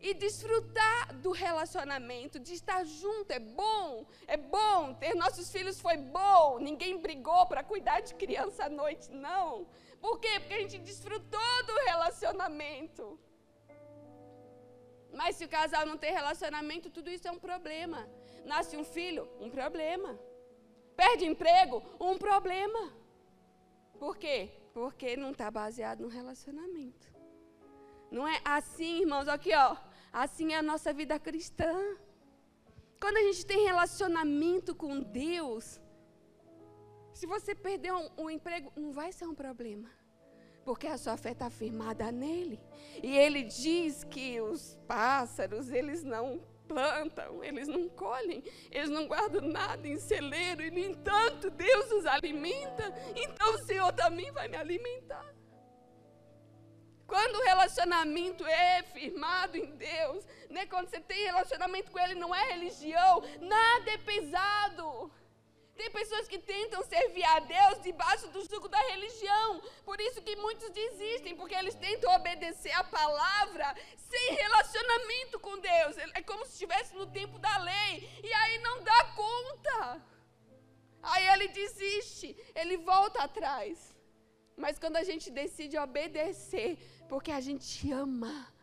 e 0.00 0.14
desfrutar 0.14 1.02
do 1.24 1.32
relacionamento, 1.32 2.38
de 2.38 2.52
estar 2.52 2.84
junto. 2.84 3.32
É 3.32 3.40
bom, 3.40 4.06
é 4.28 4.36
bom. 4.36 4.94
Ter 5.02 5.12
nossos 5.22 5.50
filhos 5.54 5.80
foi 5.86 5.96
bom. 5.96 6.60
Ninguém 6.68 7.00
brigou 7.06 7.42
para 7.46 7.64
cuidar 7.64 7.98
de 7.98 8.14
criança 8.14 8.66
à 8.66 8.68
noite, 8.68 9.10
não. 9.10 9.66
Por 10.00 10.20
quê? 10.20 10.38
Porque 10.38 10.54
a 10.54 10.62
gente 10.62 10.78
desfrutou 10.78 11.56
do 11.66 11.74
relacionamento. 11.90 13.18
Mas 15.12 15.34
se 15.34 15.44
o 15.46 15.52
casal 15.58 15.84
não 15.84 15.98
tem 15.98 16.12
relacionamento, 16.12 16.90
tudo 16.90 17.10
isso 17.10 17.26
é 17.26 17.32
um 17.32 17.42
problema. 17.50 18.08
Nasce 18.44 18.76
um 18.76 18.84
filho, 18.84 19.28
um 19.40 19.50
problema. 19.50 20.16
Perde 20.96 21.24
emprego, 21.24 21.82
um 21.98 22.16
problema. 22.18 22.82
Por 23.98 24.16
quê? 24.16 24.38
Porque 24.74 25.16
não 25.16 25.30
está 25.30 25.50
baseado 25.50 26.00
no 26.00 26.08
relacionamento. 26.08 27.06
Não 28.10 28.26
é 28.28 28.40
assim, 28.44 29.00
irmãos, 29.02 29.28
aqui 29.28 29.54
ó. 29.54 29.76
Assim 30.12 30.52
é 30.52 30.58
a 30.58 30.62
nossa 30.62 30.92
vida 30.92 31.18
cristã. 31.18 31.72
Quando 33.00 33.16
a 33.16 33.22
gente 33.22 33.46
tem 33.46 33.64
relacionamento 33.64 34.74
com 34.74 35.00
Deus, 35.00 35.80
se 37.12 37.26
você 37.26 37.54
perder 37.54 37.92
um, 37.92 38.10
um 38.18 38.30
emprego, 38.30 38.72
não 38.76 38.92
vai 38.92 39.12
ser 39.12 39.26
um 39.26 39.34
problema. 39.34 39.88
Porque 40.64 40.86
a 40.86 40.98
sua 40.98 41.16
fé 41.16 41.32
está 41.32 41.48
firmada 41.50 42.10
nele. 42.10 42.58
E 43.02 43.16
ele 43.16 43.44
diz 43.44 44.02
que 44.04 44.40
os 44.40 44.76
pássaros, 44.88 45.70
eles 45.70 46.02
não 46.02 46.42
plantam, 46.66 47.42
eles 47.42 47.68
não 47.68 47.88
colhem, 47.88 48.42
eles 48.70 48.90
não 48.90 49.06
guardam 49.06 49.42
nada 49.42 49.86
em 49.86 49.98
celeiro, 49.98 50.62
e 50.62 50.70
no 50.70 50.78
entanto 50.78 51.50
Deus 51.50 51.90
os 51.92 52.06
alimenta, 52.06 52.92
então 53.14 53.54
o 53.54 53.58
Senhor 53.58 53.92
também 53.92 54.30
vai 54.32 54.48
me 54.48 54.56
alimentar. 54.56 55.34
Quando 57.06 57.36
o 57.36 57.44
relacionamento 57.44 58.46
é 58.46 58.82
firmado 58.82 59.56
em 59.56 59.76
Deus, 59.76 60.26
né? 60.48 60.66
quando 60.66 60.88
você 60.88 61.00
tem 61.00 61.26
relacionamento 61.26 61.90
com 61.90 61.98
Ele, 61.98 62.14
não 62.14 62.34
é 62.34 62.42
religião, 62.48 63.22
nada 63.40 63.90
é 63.90 63.98
pesado. 63.98 65.12
Tem 65.76 65.90
pessoas 65.90 66.28
que 66.28 66.38
tentam 66.38 66.82
servir 66.84 67.24
a 67.24 67.40
Deus 67.40 67.82
debaixo 67.82 68.28
do 68.28 68.44
jugo 68.48 68.68
da 68.68 68.78
religião. 68.92 69.60
Por 69.84 70.00
isso 70.00 70.22
que 70.22 70.36
muitos 70.36 70.70
desistem, 70.70 71.36
porque 71.36 71.54
eles 71.54 71.74
tentam 71.74 72.14
obedecer 72.14 72.72
a 72.72 72.84
palavra 72.84 73.74
sem 73.96 74.34
relacionamento 74.34 75.40
com 75.40 75.58
Deus. 75.58 75.96
É 76.14 76.22
como 76.22 76.44
se 76.46 76.52
estivesse 76.52 76.94
no 76.94 77.06
tempo 77.06 77.38
da 77.38 77.58
lei. 77.58 78.08
E 78.22 78.32
aí 78.32 78.58
não 78.58 78.82
dá 78.84 79.04
conta. 79.16 80.02
Aí 81.02 81.26
ele 81.28 81.48
desiste, 81.48 82.36
ele 82.54 82.76
volta 82.76 83.24
atrás. 83.24 83.94
Mas 84.56 84.78
quando 84.78 84.96
a 84.96 85.02
gente 85.02 85.30
decide 85.30 85.76
obedecer, 85.76 86.78
porque 87.08 87.32
a 87.32 87.40
gente 87.40 87.90
ama, 87.90 88.53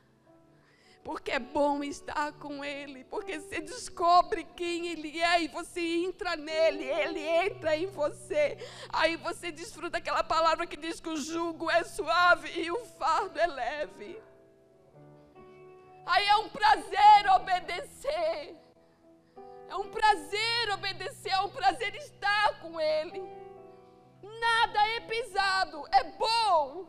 porque 1.04 1.32
é 1.32 1.40
bom 1.40 1.84
estar 1.84 2.32
com 2.34 2.64
Ele, 2.64 3.04
porque 3.06 3.40
você 3.40 3.60
descobre 3.60 4.44
quem 4.56 4.88
Ele 4.88 5.20
é 5.20 5.44
e 5.44 5.48
você 5.48 5.82
entra 5.82 6.36
nele, 6.36 6.84
Ele 6.84 7.20
entra 7.20 7.76
em 7.76 7.88
você. 7.88 8.58
Aí 8.90 9.16
você 9.18 9.52
desfruta 9.52 9.98
aquela 9.98 10.24
palavra 10.24 10.68
que 10.68 10.78
diz 10.78 11.00
que 11.00 11.10
o 11.10 11.18
jugo 11.18 11.70
é 11.72 11.84
suave 11.84 12.52
e 12.60 12.72
o 12.72 12.86
fardo 12.86 13.40
é 13.40 13.48
leve. 13.48 14.22
Aí 16.06 16.26
é 16.28 16.36
um 16.38 16.50
prazer 16.50 17.32
obedecer. 17.36 18.56
É 19.70 19.76
um 19.76 19.90
prazer 19.90 20.70
obedecer, 20.74 21.32
é 21.32 21.40
um 21.40 21.50
prazer 21.50 21.96
estar 21.96 22.60
com 22.62 22.80
Ele. 22.80 23.24
Nada 24.22 24.88
é 24.90 25.00
pesado, 25.02 25.84
é 25.92 26.04
bom. 26.04 26.86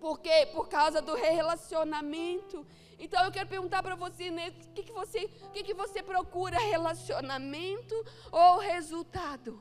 Por 0.00 0.18
quê? 0.18 0.48
Por 0.52 0.68
causa 0.68 1.00
do 1.00 1.14
relacionamento. 1.14 2.66
Então 3.04 3.20
eu 3.24 3.32
quero 3.36 3.48
perguntar 3.48 3.82
para 3.82 3.96
você, 3.96 4.30
né, 4.30 4.44
o 4.50 4.72
que, 4.74 4.82
que 4.88 4.92
você, 4.92 5.20
o 5.46 5.50
que, 5.50 5.62
que 5.68 5.74
você 5.74 6.00
procura, 6.10 6.56
relacionamento 6.74 7.96
ou 8.30 8.58
resultado? 8.60 9.52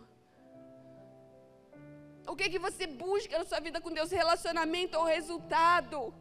O 2.31 2.35
que, 2.35 2.47
que 2.53 2.59
você 2.59 2.85
busca 2.85 3.39
na 3.39 3.45
sua 3.45 3.59
vida 3.59 3.81
com 3.81 3.91
Deus, 3.91 4.11
relacionamento 4.11 4.95
ou 4.99 5.05
resultado? 5.05 6.13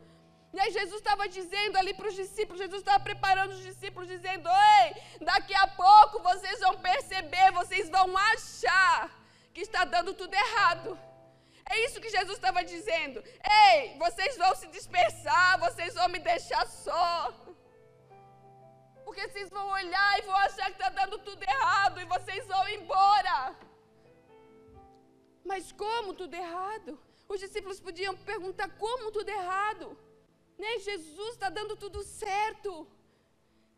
E 0.54 0.58
aí 0.58 0.70
Jesus 0.72 0.96
estava 0.96 1.28
dizendo 1.28 1.76
ali 1.76 1.92
para 1.92 2.08
os 2.08 2.16
discípulos, 2.22 2.62
Jesus 2.62 2.80
estava 2.80 3.04
preparando 3.10 3.52
os 3.52 3.62
discípulos, 3.62 4.08
dizendo, 4.08 4.48
Ei, 4.80 4.88
daqui 5.20 5.54
a 5.54 5.66
pouco 5.66 6.22
vocês 6.22 6.58
vão 6.60 6.74
perceber, 6.78 7.52
vocês 7.52 7.90
vão 7.90 8.16
achar 8.16 8.98
que 9.52 9.60
está 9.60 9.84
dando 9.84 10.14
tudo 10.14 10.32
errado. 10.32 10.98
É 11.72 11.76
isso 11.86 12.00
que 12.02 12.14
Jesus 12.16 12.36
estava 12.36 12.60
dizendo. 12.74 13.18
Ei, 13.64 13.96
vocês 14.04 14.36
vão 14.42 14.52
se 14.60 14.66
dispersar, 14.76 15.50
vocês 15.66 15.92
vão 15.98 16.08
me 16.14 16.20
deixar 16.30 16.64
só. 16.84 17.10
Porque 19.04 19.22
vocês 19.28 19.48
vão 19.56 19.66
olhar 19.80 20.12
e 20.18 20.26
vão 20.28 20.38
achar 20.48 20.66
que 20.70 20.78
está 20.80 20.90
dando 21.00 21.18
tudo 21.28 21.42
errado 21.54 22.00
e 22.00 22.10
vocês 22.14 22.42
vão 22.52 22.64
embora. 22.76 23.36
Mas 25.50 25.70
como 25.82 26.14
tudo 26.20 26.34
errado? 26.44 26.92
Os 27.32 27.38
discípulos 27.44 27.80
podiam 27.86 28.14
perguntar 28.30 28.68
como 28.84 29.12
tudo 29.16 29.30
errado. 29.40 29.86
Né? 30.62 30.72
Jesus 30.88 31.30
está 31.34 31.50
dando 31.58 31.76
tudo 31.84 32.02
certo. 32.02 32.72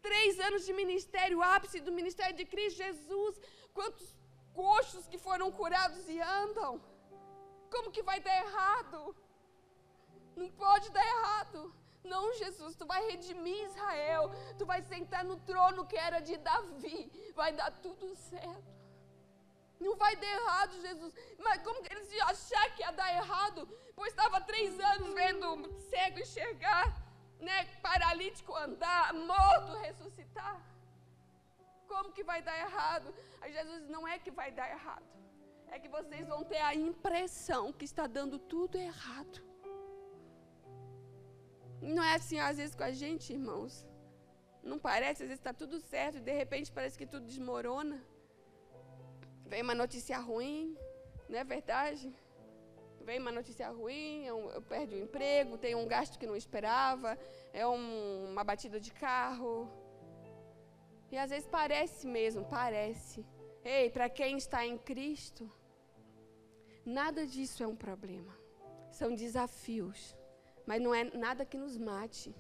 Três 0.09 0.41
anos 0.49 0.65
de 0.69 0.73
ministério, 0.83 1.43
ápice 1.57 1.79
do 1.89 1.93
ministério 2.01 2.37
de 2.41 2.47
Cristo 2.53 2.85
Jesus. 2.87 3.35
Quantos 3.77 4.09
coxos 4.55 5.07
que 5.11 5.19
foram 5.27 5.51
curados 5.61 6.09
e 6.09 6.19
andam? 6.43 6.73
Como 7.73 7.91
que 7.91 8.03
vai 8.03 8.21
dar 8.21 8.37
errado? 8.45 9.17
Não 10.37 10.51
pode 10.65 10.91
dar 10.91 11.07
errado. 11.15 11.61
Não, 12.05 12.35
Jesus, 12.35 12.75
tu 12.77 12.85
vai 12.85 13.01
redimir 13.11 13.65
Israel. 13.71 14.25
Tu 14.59 14.67
vai 14.67 14.83
sentar 14.83 15.25
no 15.25 15.37
trono 15.51 15.87
que 15.87 15.97
era 15.97 16.21
de 16.21 16.37
Davi. 16.37 17.11
Vai 17.35 17.53
dar 17.61 17.71
tudo 17.87 18.15
certo. 18.15 18.73
Não 19.81 19.97
vai 19.97 20.15
dar 20.17 20.33
errado, 20.39 20.81
Jesus. 20.81 21.15
Mas 21.39 21.63
como 21.63 21.83
que 21.83 21.93
eles 21.93 22.13
iam 22.13 22.29
achar 22.29 22.67
que 22.75 22.83
ia 22.83 22.93
dar 22.93 23.11
errado? 23.21 23.67
Pois 23.97 24.13
estava 24.13 24.41
três 24.41 24.79
anos 24.79 25.15
vendo 25.15 25.81
cego 25.91 26.19
enxergar, 26.21 26.87
né, 27.41 27.65
paralítico 27.89 28.55
andar, 28.55 29.15
morto 29.15 29.73
ressuscitar. 29.79 30.61
Como 31.89 32.13
que 32.13 32.23
vai 32.23 32.43
dar 32.43 32.59
errado? 32.67 33.15
Aí 33.41 33.53
Jesus 33.53 33.89
não 33.89 34.07
é 34.07 34.19
que 34.19 34.31
vai 34.31 34.53
dar 34.53 34.71
errado 34.71 35.22
é 35.73 35.79
que 35.79 35.89
vocês 35.89 36.29
vão 36.29 36.45
ter 36.45 36.61
a 36.71 36.75
impressão 36.75 37.73
que 37.73 37.87
está 37.87 38.07
dando 38.07 38.39
tudo 38.39 38.77
errado. 38.77 39.43
Não 41.81 42.05
é 42.05 42.15
assim 42.15 42.39
às 42.39 42.59
vezes 42.59 42.75
com 42.75 42.85
a 42.85 42.93
gente, 42.93 43.33
irmãos. 43.33 43.87
Não 44.63 44.79
parece, 44.79 45.23
às 45.23 45.29
vezes 45.31 45.41
está 45.41 45.53
tudo 45.53 45.81
certo 45.81 46.19
e 46.19 46.21
de 46.21 46.35
repente 46.43 46.71
parece 46.71 46.99
que 46.99 47.07
tudo 47.07 47.27
desmorona. 47.27 47.99
Vem 49.47 49.63
uma 49.63 49.75
notícia 49.75 50.19
ruim, 50.19 50.77
não 51.29 51.39
é 51.39 51.45
verdade? 51.45 52.15
Vem 53.01 53.19
uma 53.19 53.33
notícia 53.33 53.69
ruim, 53.71 54.27
eu, 54.27 54.53
é 54.53 54.57
eu 54.57 54.63
perdi 54.63 54.97
o 54.97 55.05
emprego, 55.07 55.59
tem 55.59 55.75
um 55.75 55.89
gasto 55.89 56.19
que 56.19 56.27
não 56.27 56.37
esperava, 56.37 57.19
é 57.53 57.67
um, 57.67 58.31
uma 58.31 58.45
batida 58.45 58.79
de 58.79 58.93
carro. 58.93 59.69
E 61.11 61.17
às 61.17 61.31
vezes 61.31 61.49
parece 61.49 62.07
mesmo, 62.07 62.45
parece. 62.45 63.27
Ei, 63.65 63.91
para 63.91 64.09
quem 64.09 64.37
está 64.37 64.65
em 64.65 64.79
Cristo, 64.79 65.51
Nada 66.85 67.27
disso 67.27 67.63
é 67.63 67.67
um 67.67 67.77
problema. 67.77 68.35
São 68.91 69.15
desafios. 69.15 70.17
Mas 70.67 70.81
não 70.81 70.95
é 70.95 71.05
nada 71.05 71.45
que 71.45 71.57
nos 71.57 71.77
mate. 71.77 72.35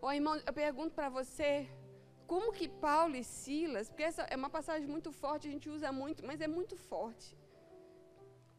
Ó, 0.00 0.08
oh, 0.08 0.12
irmão, 0.12 0.36
eu 0.36 0.52
pergunto 0.52 0.94
para 0.94 1.08
você, 1.08 1.66
como 2.26 2.52
que 2.52 2.68
Paulo 2.68 3.16
e 3.16 3.24
Silas, 3.24 3.88
porque 3.88 4.02
essa 4.02 4.22
é 4.22 4.36
uma 4.36 4.50
passagem 4.50 4.88
muito 4.88 5.10
forte, 5.12 5.48
a 5.48 5.50
gente 5.50 5.68
usa 5.68 5.90
muito, 5.92 6.26
mas 6.26 6.40
é 6.40 6.46
muito 6.46 6.76
forte. 6.76 7.36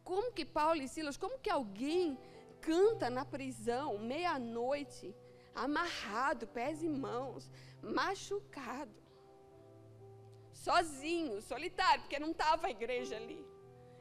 Como 0.03 0.31
que 0.31 0.45
Paulo 0.45 0.81
e 0.81 0.87
Silas, 0.87 1.17
como 1.17 1.39
que 1.39 1.49
alguém 1.49 2.17
canta 2.61 3.09
na 3.09 3.23
prisão, 3.23 3.97
meia-noite, 3.97 5.15
amarrado, 5.53 6.47
pés 6.47 6.83
e 6.83 6.89
mãos, 6.89 7.49
machucado, 7.81 8.99
sozinho, 10.53 11.41
solitário, 11.41 12.01
porque 12.03 12.19
não 12.19 12.31
estava 12.31 12.67
a 12.67 12.71
igreja 12.71 13.15
ali. 13.15 13.54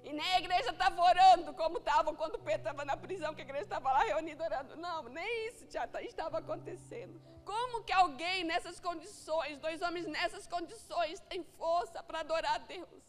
E 0.04 0.12
nem 0.12 0.32
a 0.34 0.38
igreja 0.38 0.70
estava 0.70 1.00
orando 1.02 1.54
como 1.54 1.78
estava 1.78 2.14
quando 2.14 2.38
Pedro 2.38 2.60
estava 2.60 2.84
na 2.84 2.96
prisão, 3.04 3.34
que 3.34 3.40
a 3.40 3.44
igreja 3.44 3.64
estava 3.64 3.90
lá 3.90 4.02
reunida 4.04 4.44
orando. 4.44 4.76
Não, 4.76 5.04
nem 5.04 5.48
isso 5.48 5.66
já 5.70 5.88
estava 6.00 6.38
acontecendo. 6.38 7.18
Como 7.42 7.82
que 7.82 7.92
alguém 7.92 8.44
nessas 8.44 8.78
condições, 8.78 9.58
dois 9.58 9.80
homens 9.80 10.06
nessas 10.06 10.46
condições, 10.46 11.20
tem 11.20 11.42
força 11.56 12.02
para 12.02 12.20
adorar 12.20 12.56
a 12.56 12.58
Deus? 12.58 13.02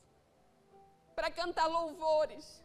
Para 1.14 1.30
cantar 1.30 1.68
louvores? 1.68 2.64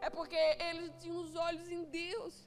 É 0.00 0.10
porque 0.10 0.36
eles 0.36 0.92
tinham 1.00 1.16
os 1.16 1.34
olhos 1.34 1.68
em 1.70 1.84
Deus. 1.84 2.46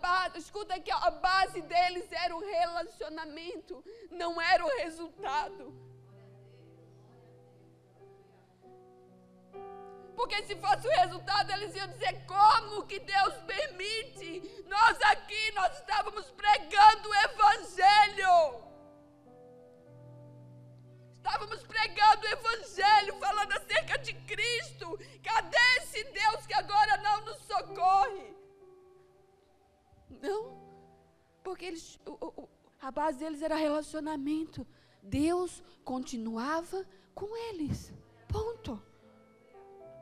Base, 0.00 0.38
escuta 0.38 0.74
aqui, 0.74 0.92
a 0.92 1.10
base 1.10 1.60
deles 1.62 2.10
era 2.12 2.36
o 2.36 2.40
relacionamento, 2.40 3.84
não 4.10 4.40
era 4.40 4.64
o 4.64 4.76
resultado. 4.78 5.64
Porque 10.16 10.42
se 10.44 10.56
fosse 10.56 10.86
o 10.86 11.00
resultado, 11.00 11.50
eles 11.52 11.74
iam 11.74 11.88
dizer 11.88 12.24
como 12.26 12.86
que 12.86 12.98
Deus 13.00 13.34
permite. 13.46 14.64
Nós 14.66 14.98
aqui, 15.02 15.52
nós 15.52 15.78
estávamos 15.78 16.30
pregando 16.30 17.08
o 17.08 17.14
Evangelho. 17.14 18.62
Estávamos 21.16 21.62
pregando 21.64 22.26
o 22.26 22.30
Evangelho, 22.30 23.18
falando 23.18 23.52
acerca 23.52 23.98
de 23.98 24.12
Cristo. 24.14 24.98
Cadê 25.22 25.56
esse 25.78 26.04
Deus 26.04 26.46
que 26.46 26.54
agora 26.54 26.96
não 26.98 27.24
nos 27.24 27.38
socorre? 27.38 28.36
Não, 30.20 30.62
porque 31.42 31.64
eles, 31.64 31.98
o, 32.06 32.42
o, 32.42 32.48
a 32.80 32.90
base 32.90 33.18
deles 33.18 33.42
era 33.42 33.56
relacionamento. 33.56 34.66
Deus 35.02 35.62
continuava 35.84 36.86
com 37.14 37.36
eles. 37.48 37.92
Ponto. 38.28 38.91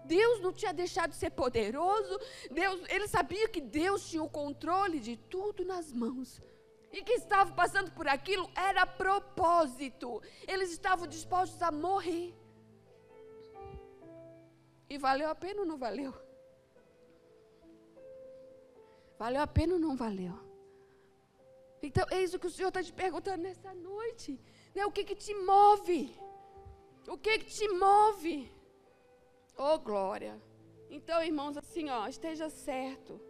Deus 0.05 0.41
não 0.41 0.53
tinha 0.53 0.73
deixado 0.73 1.11
de 1.11 1.17
ser 1.17 1.31
poderoso. 1.31 2.19
Deus, 2.51 2.83
ele 2.89 3.09
sabia 3.09 3.49
que 3.49 3.61
Deus 3.61 4.09
tinha 4.09 4.23
o 4.23 4.29
controle 4.29 4.99
de 5.01 5.17
tudo 5.17 5.65
nas 5.65 5.93
mãos. 5.93 6.41
E 6.93 7.03
que 7.03 7.13
estavam 7.13 7.55
passando 7.55 7.93
por 7.93 8.09
aquilo 8.09 8.51
era 8.55 8.85
propósito. 8.87 10.21
Eles 10.47 10.71
estavam 10.73 11.07
dispostos 11.07 11.63
a 11.63 11.71
morrer. 11.71 12.35
E 14.89 14.99
valeu 14.99 15.29
a 15.29 15.35
pena 15.35 15.61
ou 15.61 15.67
não 15.67 15.79
valeu? 15.79 16.13
Valeu 19.19 19.43
a 19.43 19.47
pena 19.47 19.75
ou 19.75 19.79
não 19.79 19.97
valeu? 19.97 20.37
Então, 21.83 22.07
eis 22.11 22.35
o 22.35 22.39
que 22.39 22.47
o 22.47 22.51
Senhor 22.51 22.69
está 22.69 22.83
te 22.83 22.93
perguntando 22.93 23.43
nessa 23.43 23.73
noite. 23.73 24.39
Né? 24.75 24.85
O 24.85 24.91
que, 24.91 25.05
que 25.05 25.15
te 25.15 25.33
move? 25.35 26.15
O 27.09 27.17
que, 27.17 27.39
que 27.39 27.47
te 27.47 27.69
move? 27.69 28.51
Oh, 29.63 29.79
glória. 29.79 30.41
Então, 30.89 31.23
irmãos, 31.23 31.55
assim, 31.55 31.91
ó, 31.91 32.09
esteja 32.09 32.49
certo 32.49 33.21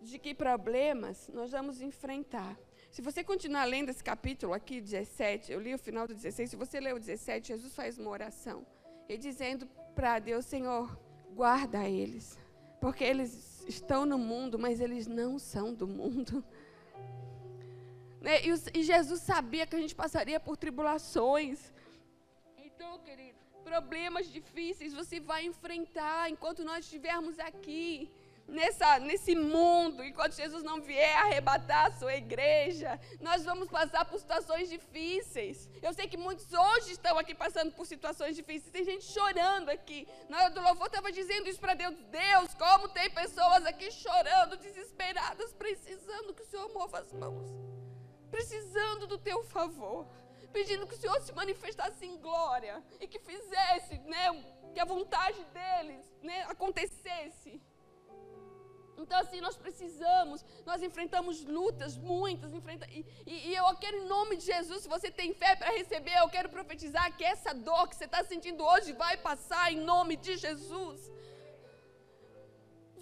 de 0.00 0.18
que 0.18 0.34
problemas 0.34 1.28
nós 1.34 1.50
vamos 1.50 1.82
enfrentar. 1.82 2.58
Se 2.90 3.02
você 3.02 3.22
continuar 3.22 3.66
lendo 3.66 3.90
esse 3.90 4.02
capítulo 4.02 4.54
aqui, 4.54 4.80
17, 4.80 5.52
eu 5.52 5.60
li 5.60 5.74
o 5.74 5.78
final 5.78 6.06
do 6.06 6.14
16, 6.14 6.48
se 6.48 6.56
você 6.56 6.80
ler 6.80 6.94
o 6.94 6.98
17, 6.98 7.48
Jesus 7.48 7.74
faz 7.74 7.98
uma 7.98 8.08
oração. 8.08 8.66
E 9.06 9.18
dizendo 9.18 9.66
para 9.94 10.18
Deus, 10.18 10.46
Senhor, 10.46 10.98
guarda 11.34 11.86
eles. 11.86 12.38
Porque 12.80 13.04
eles 13.04 13.66
estão 13.68 14.06
no 14.06 14.16
mundo, 14.16 14.58
mas 14.58 14.80
eles 14.80 15.06
não 15.06 15.38
são 15.38 15.74
do 15.74 15.86
mundo. 15.86 16.42
Né? 18.18 18.40
E, 18.72 18.82
Jesus 18.82 19.20
sabia 19.20 19.66
que 19.66 19.76
a 19.76 19.78
gente 19.78 19.94
passaria 19.94 20.40
por 20.40 20.56
tribulações. 20.56 21.70
Então, 22.56 22.98
querido, 23.00 23.33
problemas 23.64 24.30
difíceis 24.30 24.92
você 24.92 25.18
vai 25.18 25.44
enfrentar 25.46 26.30
enquanto 26.30 26.62
nós 26.62 26.84
estivermos 26.84 27.38
aqui. 27.38 28.12
Nessa, 28.46 28.98
nesse 28.98 29.34
mundo, 29.34 30.04
enquanto 30.04 30.34
Jesus 30.34 30.62
não 30.62 30.78
vier 30.78 31.16
arrebatar 31.16 31.86
a 31.86 31.92
sua 31.92 32.14
igreja, 32.14 33.00
nós 33.18 33.42
vamos 33.42 33.70
passar 33.70 34.04
por 34.04 34.18
situações 34.20 34.68
difíceis. 34.68 35.66
Eu 35.82 35.94
sei 35.94 36.06
que 36.06 36.18
muitos 36.18 36.52
hoje 36.52 36.92
estão 36.92 37.18
aqui 37.18 37.34
passando 37.34 37.72
por 37.72 37.86
situações 37.86 38.36
difíceis. 38.36 38.70
Tem 38.70 38.84
gente 38.84 39.06
chorando 39.06 39.70
aqui. 39.70 40.06
Na 40.28 40.36
hora 40.42 40.50
do 40.50 40.60
louvor 40.60 40.88
estava 40.88 41.10
dizendo 41.10 41.48
isso 41.48 41.58
para 41.58 41.72
Deus. 41.72 41.94
Deus, 42.10 42.52
como 42.54 42.90
tem 42.90 43.08
pessoas 43.08 43.64
aqui 43.64 43.90
chorando, 43.90 44.58
desesperadas, 44.58 45.54
precisando 45.54 46.34
que 46.34 46.42
o 46.42 46.46
Senhor 46.46 46.70
mova 46.74 46.98
as 46.98 47.10
mãos 47.14 47.64
precisando 48.34 49.06
do 49.06 49.16
teu 49.16 49.44
favor, 49.44 50.04
pedindo 50.56 50.86
que 50.88 50.96
o 50.96 51.02
Senhor 51.02 51.20
se 51.26 51.32
manifestasse 51.42 52.02
em 52.10 52.16
glória 52.26 52.74
e 53.02 53.06
que 53.12 53.20
fizesse, 53.30 53.94
né, 54.12 54.24
que 54.72 54.80
a 54.84 54.90
vontade 54.94 55.40
deles, 55.56 56.04
né, 56.28 56.38
acontecesse. 56.54 57.52
Então, 59.02 59.18
assim, 59.22 59.40
nós 59.46 59.56
precisamos, 59.64 60.44
nós 60.68 60.80
enfrentamos 60.88 61.44
lutas, 61.56 61.96
muitas, 62.12 62.52
enfrenta, 62.58 62.86
e, 62.98 63.00
e, 63.26 63.34
e, 63.48 63.54
eu 63.60 63.64
quero, 63.82 63.96
em 64.02 64.06
nome 64.16 64.36
de 64.40 64.44
Jesus, 64.52 64.82
se 64.82 64.88
você 64.96 65.10
tem 65.20 65.34
fé 65.42 65.52
para 65.56 65.72
receber, 65.80 66.16
eu 66.18 66.28
quero 66.36 66.48
profetizar 66.56 67.06
que 67.16 67.24
essa 67.24 67.52
dor 67.68 67.88
que 67.88 67.96
você 67.96 68.06
está 68.10 68.22
sentindo 68.32 68.62
hoje 68.72 68.92
vai 69.04 69.16
passar 69.28 69.64
em 69.72 69.80
nome 69.92 70.14
de 70.16 70.36
Jesus. 70.44 71.00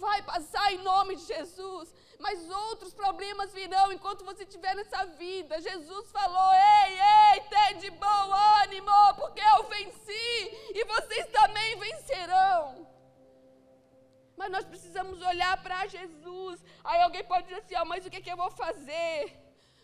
Vai 0.07 0.19
passar 0.23 0.67
em 0.73 0.81
nome 0.91 1.15
de 1.19 1.25
Jesus 1.35 1.93
mas 2.23 2.49
outros 2.49 2.93
problemas 2.93 3.53
virão 3.53 3.91
enquanto 3.91 4.23
você 4.23 4.43
estiver 4.43 4.73
nessa 4.77 5.05
vida. 5.23 5.59
Jesus 5.59 6.09
falou: 6.09 6.49
Ei, 6.53 6.91
ei, 7.15 7.41
tem 7.53 7.77
de 7.79 7.89
bom 7.91 8.25
ânimo, 8.63 8.97
porque 9.17 9.41
eu 9.41 9.63
venci 9.67 10.29
e 10.73 10.85
vocês 10.85 11.25
também 11.39 11.75
vencerão. 11.77 12.87
Mas 14.37 14.49
nós 14.55 14.65
precisamos 14.65 15.21
olhar 15.21 15.61
para 15.61 15.85
Jesus. 15.87 16.63
Aí 16.81 17.01
alguém 17.01 17.25
pode 17.25 17.47
dizer 17.47 17.59
assim: 17.59 17.75
oh, 17.81 17.85
mas 17.91 18.05
o 18.05 18.09
que, 18.09 18.17
é 18.17 18.21
que 18.21 18.31
eu 18.31 18.37
vou 18.37 18.51
fazer 18.51 19.37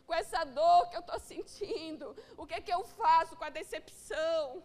com 0.08 0.14
essa 0.14 0.46
dor 0.46 0.90
que 0.90 0.96
eu 0.96 1.02
estou 1.02 1.20
sentindo? 1.20 2.16
O 2.38 2.48
que, 2.48 2.54
é 2.54 2.62
que 2.62 2.74
eu 2.74 2.84
faço 3.02 3.36
com 3.36 3.44
a 3.44 3.50
decepção? 3.50 4.64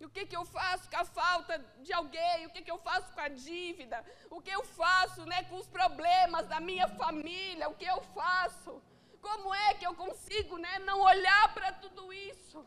O 0.00 0.08
que, 0.08 0.24
que 0.26 0.36
eu 0.36 0.44
faço 0.44 0.88
com 0.90 0.96
a 0.96 1.04
falta 1.04 1.58
de 1.82 1.92
alguém? 1.92 2.46
O 2.46 2.50
que, 2.50 2.62
que 2.62 2.70
eu 2.70 2.78
faço 2.78 3.12
com 3.12 3.20
a 3.20 3.28
dívida? 3.28 4.02
O 4.30 4.40
que 4.40 4.50
eu 4.50 4.64
faço 4.64 5.26
né, 5.26 5.42
com 5.44 5.56
os 5.56 5.66
problemas 5.66 6.46
da 6.48 6.58
minha 6.58 6.88
família? 6.88 7.68
O 7.68 7.74
que 7.74 7.84
eu 7.84 8.00
faço? 8.18 8.82
Como 9.20 9.54
é 9.54 9.74
que 9.74 9.86
eu 9.86 9.94
consigo 9.94 10.56
né, 10.56 10.78
não 10.80 11.00
olhar 11.00 11.54
para 11.54 11.72
tudo 11.72 12.12
isso? 12.12 12.64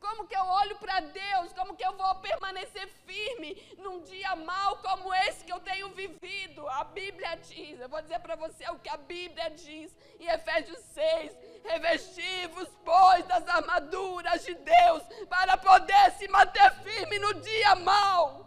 Como 0.00 0.26
que 0.26 0.34
eu 0.34 0.42
olho 0.42 0.76
para 0.78 1.00
Deus? 1.00 1.52
Como 1.52 1.76
que 1.76 1.84
eu 1.84 1.94
vou 1.94 2.14
permanecer 2.16 2.88
firme 3.06 3.50
num 3.76 4.00
dia 4.02 4.34
mau 4.34 4.78
como 4.78 5.12
esse 5.26 5.44
que 5.44 5.52
eu 5.52 5.60
tenho 5.60 5.90
vivido? 5.90 6.66
A 6.68 6.84
Bíblia 6.84 7.36
diz, 7.36 7.78
eu 7.78 7.88
vou 7.88 8.00
dizer 8.00 8.18
para 8.20 8.34
você 8.34 8.64
o 8.70 8.78
que 8.78 8.88
a 8.88 8.96
Bíblia 8.96 9.50
diz 9.50 9.94
em 10.18 10.26
Efésios 10.26 10.80
6: 10.94 11.36
revestivos, 11.64 12.68
pois, 12.82 13.26
das 13.26 13.46
armaduras 13.46 14.42
de 14.42 14.54
Deus, 14.54 15.02
para 15.28 15.58
poder 15.58 16.12
se 16.12 16.26
manter 16.28 16.72
firme 16.76 17.18
no 17.18 17.34
dia 17.34 17.74
mau. 17.74 18.46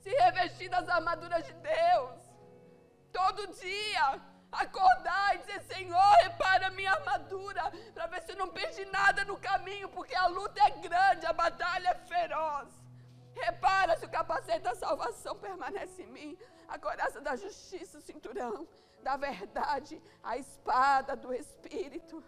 Se 0.00 0.10
revestir 0.10 0.68
das 0.68 0.88
armaduras 0.88 1.44
de 1.44 1.52
Deus, 1.54 2.20
todo 3.10 3.48
dia 3.48 4.20
acordar 4.62 5.34
e 5.34 5.38
dizer: 5.38 5.60
Senhor, 5.62 6.12
repara 6.22 6.70
minha 6.70 6.92
armadura, 6.92 7.70
para 7.94 8.06
ver 8.06 8.22
se 8.22 8.32
eu 8.32 8.36
não 8.36 8.48
perdi 8.48 8.84
nada 8.86 9.24
no 9.24 9.38
caminho, 9.38 9.88
porque 9.88 10.14
a 10.14 10.26
luta 10.26 10.60
é 10.62 10.70
grande, 10.70 11.26
a 11.26 11.32
batalha 11.32 11.88
é 11.88 11.94
feroz. 11.94 12.68
Repara 13.34 13.96
se 13.98 14.06
o 14.06 14.10
capacete 14.10 14.60
da 14.60 14.74
salvação 14.74 15.36
permanece 15.36 16.02
em 16.02 16.06
mim, 16.06 16.38
a 16.68 16.78
coraça 16.78 17.20
da 17.20 17.36
justiça, 17.36 17.98
o 17.98 18.00
cinturão 18.00 18.66
da 19.02 19.16
verdade, 19.16 20.02
a 20.22 20.36
espada 20.36 21.14
do 21.14 21.32
Espírito, 21.32 22.24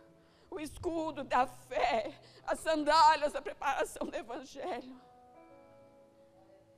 o 0.50 0.60
escudo 0.60 1.24
da 1.24 1.46
fé, 1.46 2.14
as 2.46 2.60
sandálias 2.60 3.32
da 3.32 3.42
preparação 3.42 4.06
do 4.06 4.16
Evangelho. 4.16 5.00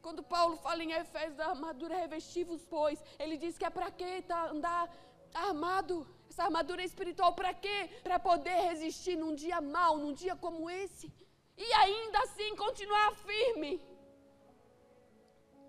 Quando 0.01 0.23
Paulo 0.23 0.57
fala 0.57 0.83
em 0.83 0.93
Efésios 0.93 1.37
da 1.37 1.49
armadura 1.49 1.97
revestivos, 1.97 2.65
pois, 2.65 3.03
ele 3.19 3.37
diz 3.37 3.59
que 3.59 3.67
é 3.67 3.71
para 3.71 3.91
que 3.91 4.23
tá, 4.23 4.47
andar 4.47 4.89
armado? 5.35 6.07
Essa 6.29 6.45
armadura 6.45 6.83
espiritual 6.85 7.35
para 7.35 7.53
quê? 7.53 7.89
Para 8.03 8.19
poder 8.19 8.55
resistir 8.69 9.17
num 9.17 9.35
dia 9.35 9.61
mau, 9.61 9.99
num 9.99 10.13
dia 10.13 10.37
como 10.37 10.71
esse. 10.71 11.13
E 11.57 11.73
ainda 11.75 12.19
assim 12.21 12.55
continuar 12.57 13.15
firme. 13.17 13.81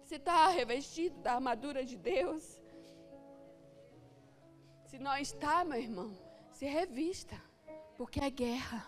Você 0.04 0.16
está 0.16 0.48
revestido 0.48 1.20
da 1.22 1.34
armadura 1.34 1.84
de 1.84 1.98
Deus? 1.98 2.62
Se 4.86 5.00
não 5.00 5.18
está, 5.18 5.64
meu 5.64 5.80
irmão, 5.80 6.12
se 6.52 6.66
revista, 6.66 7.42
porque 7.98 8.20
é 8.20 8.30
guerra. 8.30 8.86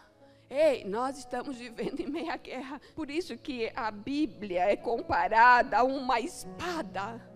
Ei, 0.49 0.83
nós 0.83 1.17
estamos 1.17 1.57
vivendo 1.57 2.01
em 2.01 2.07
meia 2.07 2.38
guerra. 2.38 2.79
Por 2.93 3.09
isso 3.09 3.38
que 3.38 3.71
a 3.75 3.89
Bíblia 3.89 4.69
é 4.69 4.75
comparada 4.75 5.79
a 5.79 5.83
uma 5.83 6.19
espada. 6.19 7.32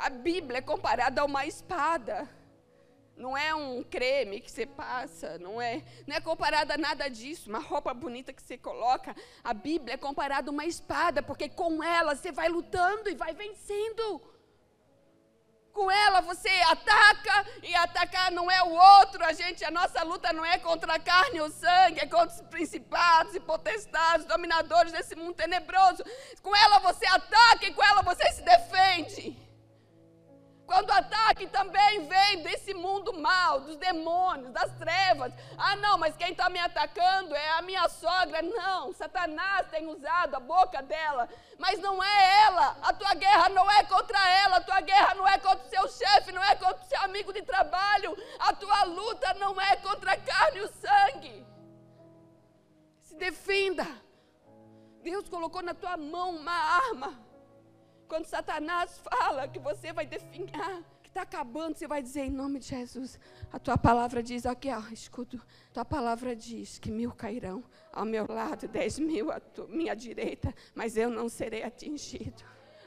A 0.00 0.08
Bíblia 0.08 0.60
é 0.60 0.62
comparada 0.62 1.20
a 1.20 1.26
uma 1.26 1.44
espada. 1.44 2.26
Não 3.14 3.36
é 3.36 3.54
um 3.54 3.82
creme 3.82 4.40
que 4.40 4.50
você 4.50 4.64
passa, 4.64 5.36
não 5.38 5.60
é, 5.60 5.84
não 6.06 6.16
é 6.16 6.20
comparada 6.22 6.72
a 6.72 6.78
nada 6.78 7.06
disso, 7.10 7.50
uma 7.50 7.58
roupa 7.58 7.92
bonita 7.92 8.32
que 8.32 8.42
você 8.42 8.56
coloca. 8.56 9.14
A 9.44 9.52
Bíblia 9.52 9.92
é 9.92 9.98
comparada 9.98 10.48
a 10.48 10.52
uma 10.52 10.64
espada, 10.64 11.22
porque 11.22 11.50
com 11.50 11.84
ela 11.84 12.16
você 12.16 12.32
vai 12.32 12.48
lutando 12.48 13.10
e 13.10 13.14
vai 13.14 13.34
vencendo. 13.34 14.22
Com 15.70 15.90
ela 15.90 16.22
você 16.22 16.48
ataca 16.48 17.46
e 17.62 17.74
atacar 17.74 18.32
não 18.32 18.50
é 18.50 18.62
o 18.62 18.70
outro. 18.70 19.22
A 19.22 19.34
gente, 19.34 19.62
a 19.66 19.70
nossa 19.70 20.02
luta 20.02 20.32
não 20.32 20.46
é 20.46 20.56
contra 20.56 20.94
a 20.94 20.98
carne 20.98 21.42
ou 21.42 21.50
sangue, 21.50 22.00
é 22.00 22.06
contra 22.06 22.34
os 22.34 22.40
principados 22.48 23.34
e 23.34 23.40
potestades, 23.40 24.24
dominadores 24.24 24.92
desse 24.92 25.14
mundo 25.14 25.34
tenebroso. 25.34 26.02
Com 26.42 26.56
ela 26.56 26.78
você 26.78 27.04
ataca 27.04 27.66
e 27.66 27.74
com 27.74 27.84
ela 27.84 28.00
você 28.00 28.32
se 28.32 28.40
defende. 28.40 29.49
Quando 30.70 30.88
o 30.88 30.92
ataque 30.92 31.48
também 31.48 32.06
vem 32.06 32.44
desse 32.44 32.72
mundo 32.72 33.12
mal, 33.12 33.58
dos 33.58 33.76
demônios, 33.76 34.52
das 34.52 34.70
trevas. 34.74 35.32
Ah, 35.58 35.74
não, 35.74 35.98
mas 35.98 36.16
quem 36.16 36.30
está 36.30 36.48
me 36.48 36.60
atacando 36.60 37.34
é 37.34 37.50
a 37.58 37.62
minha 37.62 37.88
sogra. 37.88 38.40
Não, 38.40 38.92
Satanás 38.92 39.66
tem 39.68 39.88
usado 39.88 40.36
a 40.36 40.38
boca 40.38 40.80
dela, 40.80 41.28
mas 41.58 41.80
não 41.80 42.00
é 42.00 42.42
ela. 42.44 42.76
A 42.82 42.92
tua 42.92 43.14
guerra 43.14 43.48
não 43.48 43.68
é 43.68 43.82
contra 43.82 44.16
ela, 44.44 44.58
a 44.58 44.60
tua 44.60 44.80
guerra 44.80 45.12
não 45.16 45.26
é 45.26 45.38
contra 45.38 45.66
o 45.66 45.70
seu 45.70 45.88
chefe, 45.88 46.30
não 46.30 46.44
é 46.44 46.54
contra 46.54 46.84
o 46.84 46.88
seu 46.88 47.00
amigo 47.00 47.32
de 47.32 47.42
trabalho. 47.42 48.16
A 48.38 48.52
tua 48.52 48.84
luta 48.84 49.34
não 49.34 49.60
é 49.60 49.74
contra 49.74 50.12
a 50.12 50.18
carne 50.18 50.58
e 50.58 50.62
o 50.62 50.68
sangue. 50.68 51.46
Se 53.00 53.16
defenda. 53.16 53.88
Deus 55.02 55.28
colocou 55.28 55.62
na 55.62 55.74
tua 55.74 55.96
mão 55.96 56.30
uma 56.36 56.52
arma 56.52 57.29
quando 58.10 58.26
Satanás 58.26 58.98
fala 58.98 59.46
que 59.46 59.60
você 59.60 59.92
vai 59.92 60.04
definhar, 60.04 60.82
que 61.00 61.08
está 61.08 61.22
acabando, 61.22 61.76
você 61.76 61.86
vai 61.86 62.02
dizer 62.02 62.22
em 62.22 62.30
nome 62.30 62.58
de 62.58 62.66
Jesus. 62.66 63.20
A 63.52 63.58
tua 63.60 63.78
palavra 63.78 64.20
diz, 64.20 64.44
aqui 64.44 64.68
ó, 64.68 64.80
escudo, 64.92 65.40
tua 65.72 65.84
palavra 65.84 66.34
diz 66.34 66.80
que 66.80 66.90
mil 66.90 67.12
cairão 67.12 67.62
ao 67.92 68.04
meu 68.04 68.26
lado, 68.28 68.66
dez 68.66 68.98
mil 68.98 69.30
à 69.30 69.40
minha 69.68 69.94
direita, 69.94 70.52
mas 70.74 70.96
eu 70.96 71.08
não 71.08 71.28
serei 71.28 71.62
atingido. 71.62 72.42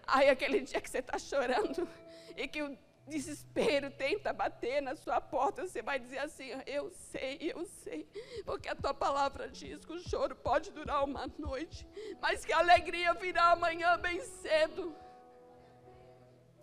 Aí 0.06 0.28
aquele 0.30 0.60
dia 0.60 0.82
que 0.82 0.90
você 0.90 0.98
está 0.98 1.18
chorando 1.18 1.88
e 2.36 2.46
que 2.46 2.62
o 2.62 2.78
desespero 3.08 3.90
tenta 3.92 4.34
bater 4.34 4.82
na 4.82 4.94
sua 4.94 5.22
porta, 5.22 5.66
você 5.66 5.82
vai 5.82 6.00
dizer 6.00 6.18
assim: 6.18 6.50
Eu 6.66 6.90
sei, 6.90 7.38
eu 7.40 7.66
sei, 7.66 8.06
porque 8.44 8.68
a 8.68 8.76
tua 8.76 8.94
palavra 8.94 9.48
diz 9.48 9.86
que 9.86 9.94
o 9.94 10.00
choro 10.00 10.36
pode 10.36 10.70
durar 10.72 11.02
uma 11.06 11.32
noite, 11.40 11.88
mas 12.22 12.44
que 12.44 12.52
a 12.52 12.60
alegria 12.60 13.14
virá 13.14 13.52
amanhã 13.52 13.98
bem 13.98 14.20
cedo. 14.20 14.94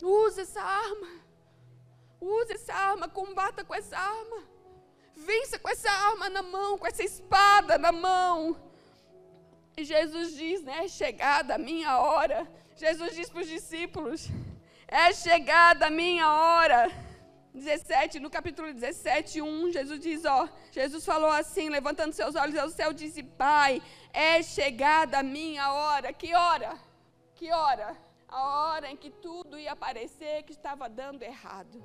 Use 0.02 0.40
essa 0.40 0.60
arma. 0.60 1.08
Use 2.20 2.52
essa 2.52 2.74
arma, 2.74 3.08
combata 3.08 3.64
com 3.64 3.74
essa 3.74 3.96
arma. 3.96 4.42
Vença 5.14 5.58
com 5.58 5.68
essa 5.68 5.90
arma 5.90 6.28
na 6.30 6.42
mão, 6.42 6.78
com 6.78 6.86
essa 6.86 7.02
espada 7.02 7.78
na 7.78 7.92
mão. 7.92 8.56
E 9.76 9.84
Jesus 9.84 10.34
diz, 10.34 10.62
né? 10.62 10.84
É 10.84 10.88
chegada 10.88 11.54
a 11.54 11.58
minha 11.58 11.98
hora. 11.98 12.50
Jesus 12.76 13.14
diz 13.14 13.28
para 13.28 13.42
os 13.42 13.48
discípulos: 13.48 14.28
É 14.86 15.12
chegada 15.12 15.86
a 15.86 15.90
minha 15.90 16.32
hora. 16.32 16.90
17, 17.52 18.20
no 18.20 18.30
capítulo 18.30 18.72
17, 18.72 19.42
1, 19.42 19.72
Jesus 19.72 19.98
diz, 19.98 20.24
ó, 20.24 20.48
Jesus 20.70 21.04
falou 21.04 21.30
assim, 21.30 21.68
levantando 21.68 22.12
seus 22.12 22.36
olhos 22.36 22.56
ao 22.56 22.70
céu, 22.70 22.92
disse, 22.92 23.24
Pai, 23.24 23.82
é 24.12 24.40
chegada 24.40 25.18
a 25.18 25.22
minha 25.22 25.72
hora. 25.72 26.12
Que 26.12 26.32
hora? 26.32 26.78
Que 27.34 27.52
hora? 27.52 27.96
A 28.30 28.42
hora 28.42 28.90
em 28.90 28.96
que 28.96 29.10
tudo 29.10 29.58
ia 29.58 29.74
parecer 29.74 30.42
que 30.44 30.52
estava 30.52 30.88
dando 30.88 31.22
errado. 31.22 31.82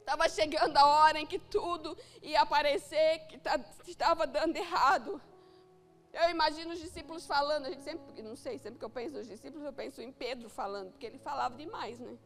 Estava 0.00 0.28
chegando 0.28 0.76
a 0.76 0.86
hora 0.86 1.18
em 1.20 1.26
que 1.26 1.38
tudo 1.38 1.96
ia 2.20 2.44
parecer 2.44 3.20
que 3.28 3.38
tá, 3.38 3.58
estava 3.86 4.26
dando 4.26 4.56
errado. 4.56 5.20
Eu 6.12 6.28
imagino 6.28 6.72
os 6.72 6.80
discípulos 6.80 7.24
falando, 7.24 7.66
a 7.66 7.70
gente 7.70 7.82
sempre, 7.82 8.20
não 8.20 8.36
sei, 8.36 8.58
sempre 8.58 8.78
que 8.80 8.84
eu 8.84 8.90
penso 8.90 9.14
nos 9.16 9.28
discípulos, 9.28 9.64
eu 9.64 9.72
penso 9.72 10.02
em 10.02 10.12
Pedro 10.12 10.50
falando, 10.50 10.90
porque 10.90 11.06
ele 11.06 11.18
falava 11.18 11.56
demais, 11.56 11.98
né? 12.00 12.18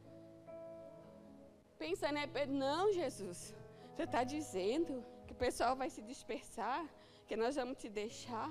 Pensa, 1.78 2.10
né, 2.10 2.26
Pedro? 2.26 2.54
Não, 2.54 2.92
Jesus, 2.92 3.54
você 3.94 4.04
está 4.04 4.24
dizendo 4.24 5.04
que 5.26 5.34
o 5.34 5.36
pessoal 5.36 5.76
vai 5.76 5.90
se 5.90 6.02
dispersar, 6.02 6.82
que 7.28 7.36
nós 7.36 7.54
vamos 7.56 7.76
te 7.76 7.88
deixar. 7.88 8.50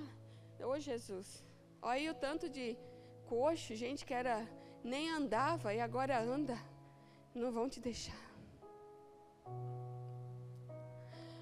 Ô, 0.64 0.80
Jesus, 0.80 1.44
olha 1.82 1.94
aí 1.94 2.10
o 2.10 2.14
tanto 2.14 2.48
de 2.48 2.78
coxo, 3.30 3.76
gente 3.76 4.06
que 4.06 4.14
era 4.14 4.48
nem 4.84 5.10
andava 5.10 5.74
e 5.74 5.80
agora 5.82 6.20
anda, 6.20 6.58
não 7.34 7.52
vão 7.52 7.68
te 7.68 7.80
deixar. 7.80 8.24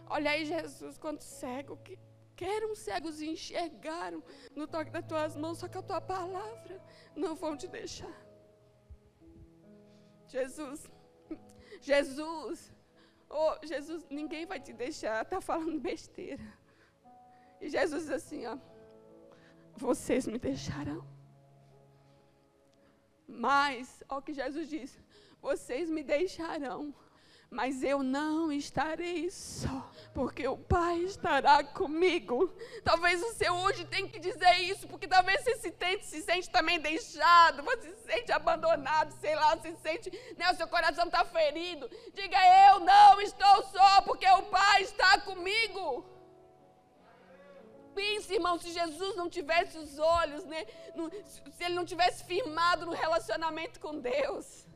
Olha 0.07 0.31
aí, 0.31 0.45
Jesus, 0.45 0.97
quanto 0.97 1.23
cego 1.23 1.77
que 1.77 1.97
querem 2.35 2.75
cegos 2.75 3.21
enxergaram 3.21 4.23
no 4.55 4.67
toque 4.67 4.91
das 4.91 5.05
tuas 5.05 5.35
mãos, 5.35 5.59
só 5.59 5.67
que 5.67 5.77
a 5.77 5.81
tua 5.81 6.01
palavra 6.01 6.81
não 7.15 7.35
vão 7.35 7.55
te 7.55 7.67
deixar. 7.67 8.15
Jesus, 10.27 10.89
Jesus, 11.81 12.73
oh 13.29 13.55
Jesus, 13.63 14.05
ninguém 14.09 14.45
vai 14.45 14.59
te 14.59 14.73
deixar, 14.73 15.23
tá 15.25 15.39
falando 15.39 15.79
besteira. 15.79 16.43
E 17.61 17.69
Jesus 17.69 18.03
diz 18.03 18.11
assim, 18.11 18.45
ó, 18.45 18.57
vocês 19.75 20.27
me 20.27 20.39
deixarão. 20.39 21.12
Mas, 23.27 24.03
o 24.09 24.21
que 24.21 24.33
Jesus 24.33 24.69
disse: 24.69 24.99
vocês 25.41 25.89
me 25.89 26.03
deixarão, 26.03 26.93
mas 27.49 27.83
eu 27.83 28.01
não 28.01 28.51
estarei 28.51 29.29
só, 29.29 29.91
porque 30.13 30.47
o 30.47 30.57
Pai 30.57 30.99
estará 30.99 31.63
comigo. 31.63 32.51
Talvez 32.83 33.21
você 33.21 33.49
hoje 33.49 33.85
tenha 33.85 34.07
que 34.07 34.19
dizer 34.19 34.55
isso, 34.61 34.87
porque 34.87 35.07
talvez 35.07 35.43
você 35.43 35.55
se, 35.57 35.71
tente, 35.71 36.05
se 36.05 36.21
sente 36.23 36.49
também 36.49 36.79
deixado, 36.79 37.61
você 37.61 37.93
se 37.93 38.11
sente 38.11 38.31
abandonado, 38.31 39.13
sei 39.21 39.35
lá, 39.35 39.55
se 39.57 39.75
sente, 39.77 40.09
né, 40.37 40.49
o 40.51 40.55
seu 40.55 40.67
coração 40.67 41.05
está 41.05 41.23
ferido. 41.25 41.89
Diga, 42.13 42.37
eu 42.71 42.79
não 42.79 43.21
estou 43.21 43.63
só, 43.71 44.01
porque 44.01 44.27
o 44.27 44.43
Pai 44.43 44.81
está 44.81 45.19
comigo. 45.21 46.12
Pense, 47.93 48.33
irmão, 48.33 48.57
se 48.59 48.71
Jesus 48.71 49.15
não 49.15 49.29
tivesse 49.29 49.77
os 49.77 49.97
olhos, 49.99 50.43
né? 50.45 50.65
se 51.51 51.63
ele 51.63 51.75
não 51.75 51.85
tivesse 51.85 52.23
firmado 52.23 52.85
no 52.85 52.93
relacionamento 52.93 53.79
com 53.79 53.99
Deus. 53.99 54.67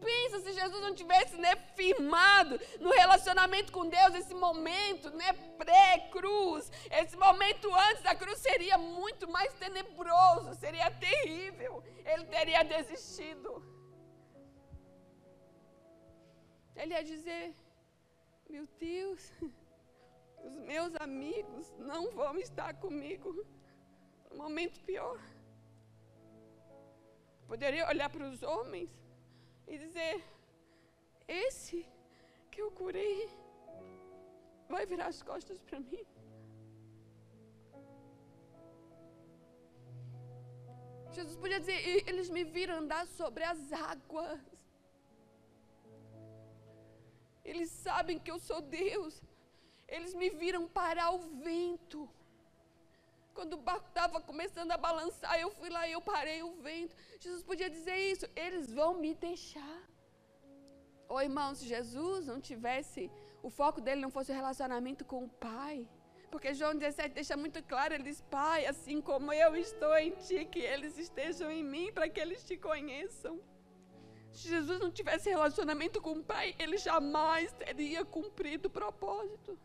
Pensa 0.00 0.40
se 0.40 0.52
Jesus 0.52 0.80
não 0.80 0.94
tivesse 0.94 1.36
né, 1.36 1.56
firmado 1.74 2.58
no 2.78 2.90
relacionamento 2.90 3.72
com 3.72 3.88
Deus, 3.88 4.14
esse 4.14 4.34
momento 4.34 5.10
né, 5.10 5.32
pré-cruz, 5.56 6.70
esse 6.90 7.16
momento 7.16 7.68
antes 7.74 8.02
da 8.02 8.14
cruz 8.14 8.38
seria 8.38 8.78
muito 8.78 9.28
mais 9.28 9.52
tenebroso, 9.54 10.54
seria 10.54 10.90
terrível. 10.90 11.82
Ele 12.04 12.24
teria 12.26 12.62
desistido. 12.62 13.50
Ele 16.76 16.94
ia 16.94 17.02
dizer: 17.02 17.54
Meu 18.48 18.68
Deus, 18.78 19.32
os 20.48 20.56
meus 20.72 20.92
amigos 21.06 21.66
não 21.90 22.02
vão 22.20 22.34
estar 22.46 22.72
comigo 22.84 23.30
no 24.30 24.36
momento 24.42 24.80
pior. 24.88 25.18
Poderia 27.50 27.88
olhar 27.92 28.08
para 28.14 28.26
os 28.32 28.42
homens 28.42 28.90
e 29.66 29.78
dizer: 29.84 30.14
Esse 31.46 31.78
que 32.50 32.60
eu 32.64 32.70
curei 32.80 33.18
vai 34.74 34.84
virar 34.92 35.08
as 35.14 35.22
costas 35.30 35.60
para 35.68 35.80
mim. 35.80 36.04
Jesus 41.16 41.36
podia 41.36 41.60
dizer: 41.64 41.80
Eles 42.08 42.28
me 42.36 42.44
viram 42.56 42.76
andar 42.82 43.04
sobre 43.06 43.44
as 43.52 43.60
águas. 43.72 44.40
Eles 47.50 47.70
sabem 47.86 48.18
que 48.18 48.30
eu 48.30 48.38
sou 48.48 48.60
Deus. 48.60 49.14
Eles 49.88 50.14
me 50.14 50.28
viram 50.30 50.68
parar 50.68 51.10
o 51.10 51.18
vento. 51.18 52.08
Quando 53.34 53.54
o 53.54 53.56
barco 53.68 53.88
estava 53.88 54.20
começando 54.20 54.72
a 54.72 54.76
balançar, 54.76 55.38
eu 55.38 55.50
fui 55.50 55.70
lá 55.70 55.86
e 55.88 55.92
eu 55.92 56.00
parei 56.00 56.42
o 56.42 56.52
vento. 56.56 56.94
Jesus 57.20 57.42
podia 57.42 57.70
dizer 57.70 57.96
isso. 57.96 58.26
Eles 58.34 58.72
vão 58.72 58.94
me 58.94 59.14
deixar. 59.14 59.80
Ô 61.08 61.20
irmão, 61.20 61.54
se 61.54 61.66
Jesus 61.66 62.26
não 62.26 62.40
tivesse, 62.40 63.10
o 63.42 63.48
foco 63.48 63.80
dele 63.80 64.00
não 64.00 64.10
fosse 64.10 64.30
o 64.30 64.34
relacionamento 64.34 65.04
com 65.04 65.24
o 65.24 65.28
Pai. 65.28 65.88
Porque 66.30 66.52
João 66.52 66.74
17 66.74 67.14
deixa 67.14 67.36
muito 67.36 67.62
claro, 67.62 67.94
ele 67.94 68.04
diz, 68.04 68.20
Pai, 68.20 68.66
assim 68.66 69.00
como 69.00 69.32
eu 69.32 69.56
estou 69.56 69.96
em 69.96 70.10
ti, 70.10 70.44
que 70.44 70.58
eles 70.58 70.98
estejam 70.98 71.50
em 71.50 71.64
mim, 71.64 71.90
para 71.90 72.08
que 72.08 72.20
eles 72.20 72.44
te 72.44 72.56
conheçam. 72.58 73.40
Se 74.30 74.48
Jesus 74.48 74.78
não 74.78 74.90
tivesse 74.90 75.30
relacionamento 75.30 76.02
com 76.02 76.12
o 76.12 76.22
Pai, 76.22 76.54
ele 76.58 76.76
jamais 76.76 77.52
teria 77.52 78.04
cumprido 78.04 78.68
o 78.68 78.70
propósito. 78.70 79.58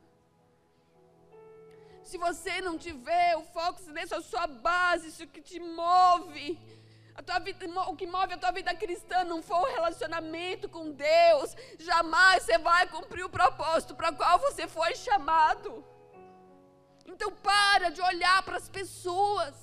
Se 2.03 2.17
você 2.17 2.61
não 2.61 2.77
tiver 2.77 3.37
o 3.37 3.43
foco, 3.43 3.81
nessa 3.91 4.21
sua 4.21 4.45
base, 4.45 5.07
isso 5.07 5.25
que 5.27 5.41
te 5.41 5.59
move, 5.59 6.59
a 7.15 7.23
tua 7.23 7.39
vida, 7.39 7.65
o 7.89 7.95
que 7.95 8.05
move 8.05 8.33
a 8.33 8.37
tua 8.37 8.51
vida 8.51 8.75
cristã 8.75 9.23
não 9.23 9.41
for 9.41 9.61
o 9.61 9.73
relacionamento 9.73 10.67
com 10.67 10.91
Deus, 10.91 11.55
jamais 11.79 12.43
você 12.43 12.57
vai 12.57 12.87
cumprir 12.87 13.23
o 13.23 13.29
propósito 13.29 13.95
para 13.95 14.11
qual 14.11 14.37
você 14.39 14.67
foi 14.67 14.95
chamado. 14.95 15.85
Então 17.05 17.31
para 17.31 17.89
de 17.89 18.01
olhar 18.01 18.43
para 18.43 18.57
as 18.57 18.67
pessoas. 18.67 19.55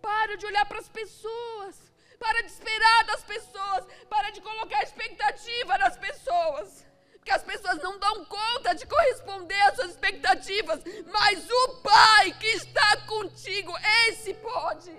Para 0.00 0.36
de 0.36 0.46
olhar 0.46 0.66
para 0.66 0.78
as 0.78 0.88
pessoas. 0.88 1.92
Para 2.18 2.42
de 2.42 2.52
esperar 2.52 3.04
das 3.04 3.24
pessoas. 3.24 3.84
Para 4.08 4.30
de 4.30 4.40
colocar 4.40 4.82
expectativa 4.82 5.78
nas 5.78 5.96
pessoas 5.96 6.91
porque 7.22 7.30
as 7.30 7.44
pessoas 7.44 7.78
não 7.80 8.00
dão 8.00 8.24
conta 8.24 8.74
de 8.74 8.84
corresponder 8.84 9.60
às 9.66 9.76
suas 9.76 9.90
expectativas, 9.92 10.80
mas 11.06 11.48
o 11.48 11.68
Pai 11.80 12.32
que 12.32 12.48
está 12.48 12.96
contigo, 13.06 13.72
esse 14.08 14.34
pode. 14.34 14.92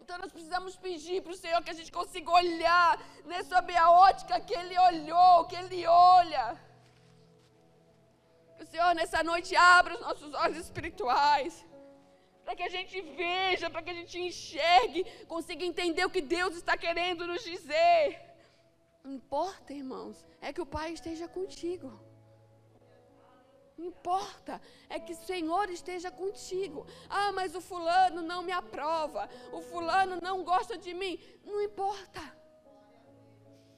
Então 0.00 0.16
nós 0.16 0.32
precisamos 0.32 0.74
pedir 0.74 1.20
para 1.20 1.32
o 1.32 1.36
Senhor 1.36 1.62
que 1.62 1.68
a 1.68 1.74
gente 1.74 1.92
consiga 1.92 2.30
olhar 2.30 2.98
né, 3.26 3.42
sob 3.42 3.74
ótica 3.74 4.40
que 4.40 4.54
Ele 4.54 4.78
olhou, 4.78 5.44
que 5.44 5.56
Ele 5.56 5.86
olha. 5.86 6.58
Que 8.56 8.62
o 8.62 8.66
Senhor 8.66 8.94
nessa 8.94 9.22
noite 9.22 9.54
abra 9.54 9.96
os 9.96 10.00
nossos 10.00 10.32
olhos 10.32 10.56
espirituais. 10.56 11.62
Para 12.42 12.56
que 12.56 12.62
a 12.62 12.70
gente 12.70 12.98
veja, 13.02 13.68
para 13.68 13.82
que 13.82 13.90
a 13.90 13.98
gente 14.00 14.18
enxergue, 14.18 15.04
consiga 15.26 15.62
entender 15.62 16.06
o 16.06 16.10
que 16.10 16.22
Deus 16.22 16.56
está 16.56 16.74
querendo 16.74 17.26
nos 17.26 17.44
dizer. 17.44 18.23
Importa, 19.04 19.72
irmãos, 19.72 20.24
é 20.40 20.52
que 20.52 20.60
o 20.60 20.66
Pai 20.66 20.92
esteja 20.92 21.28
contigo. 21.28 21.92
Não 23.76 23.86
importa, 23.86 24.60
é 24.88 25.00
que 25.00 25.12
o 25.12 25.16
Senhor 25.16 25.68
esteja 25.68 26.10
contigo. 26.10 26.86
Ah, 27.08 27.32
mas 27.32 27.54
o 27.54 27.60
fulano 27.60 28.22
não 28.22 28.42
me 28.42 28.52
aprova, 28.52 29.28
o 29.52 29.60
fulano 29.60 30.20
não 30.22 30.44
gosta 30.44 30.78
de 30.78 30.94
mim. 30.94 31.18
Não 31.44 31.60
importa. 31.60 32.20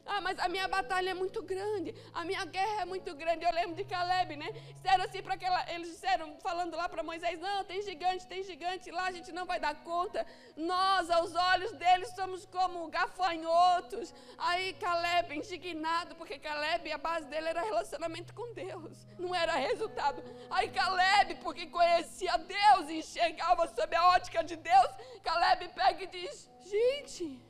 Ah, 0.06 0.20
mas 0.20 0.38
a 0.38 0.48
minha 0.48 0.68
batalha 0.68 1.10
é 1.10 1.14
muito 1.14 1.42
grande, 1.42 1.92
a 2.14 2.24
minha 2.24 2.44
guerra 2.44 2.82
é 2.82 2.84
muito 2.84 3.12
grande. 3.14 3.44
Eu 3.44 3.52
lembro 3.52 3.74
de 3.74 3.84
Caleb, 3.84 4.36
né? 4.36 4.50
Disseram 4.74 5.04
assim 5.04 5.20
para 5.20 5.34
aquela. 5.34 5.72
Eles 5.72 5.88
disseram, 5.88 6.36
falando 6.38 6.76
lá 6.76 6.88
para 6.88 7.02
Moisés: 7.02 7.40
Não, 7.40 7.64
tem 7.64 7.82
gigante, 7.82 8.26
tem 8.26 8.42
gigante, 8.44 8.90
lá 8.90 9.06
a 9.06 9.10
gente 9.10 9.32
não 9.32 9.44
vai 9.44 9.58
dar 9.58 9.74
conta. 9.82 10.24
Nós, 10.56 11.10
aos 11.10 11.34
olhos 11.34 11.72
deles, 11.72 12.14
somos 12.14 12.46
como 12.46 12.88
gafanhotos. 12.88 14.14
Aí 14.38 14.74
Caleb, 14.74 15.36
indignado, 15.36 16.14
porque 16.14 16.38
Caleb, 16.38 16.92
a 16.92 16.98
base 16.98 17.26
dele 17.26 17.48
era 17.48 17.62
relacionamento 17.62 18.32
com 18.32 18.54
Deus, 18.54 19.06
não 19.18 19.34
era 19.34 19.54
resultado. 19.54 20.22
Aí 20.50 20.70
Caleb, 20.70 21.36
porque 21.42 21.66
conhecia 21.66 22.36
Deus 22.38 22.88
e 22.90 22.98
enxergava 22.98 23.66
sob 23.68 23.96
a 23.96 24.08
ótica 24.10 24.44
de 24.44 24.56
Deus, 24.56 24.90
Caleb 25.24 25.68
pega 25.74 26.04
e 26.04 26.06
diz: 26.06 26.48
Gente. 26.60 27.45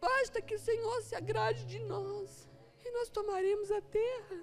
Basta 0.00 0.40
que 0.40 0.54
o 0.54 0.58
Senhor 0.58 1.02
se 1.02 1.14
agrade 1.14 1.64
de 1.64 1.80
nós 1.80 2.48
e 2.84 2.90
nós 2.90 3.08
tomaremos 3.08 3.70
a 3.70 3.80
terra. 3.80 4.38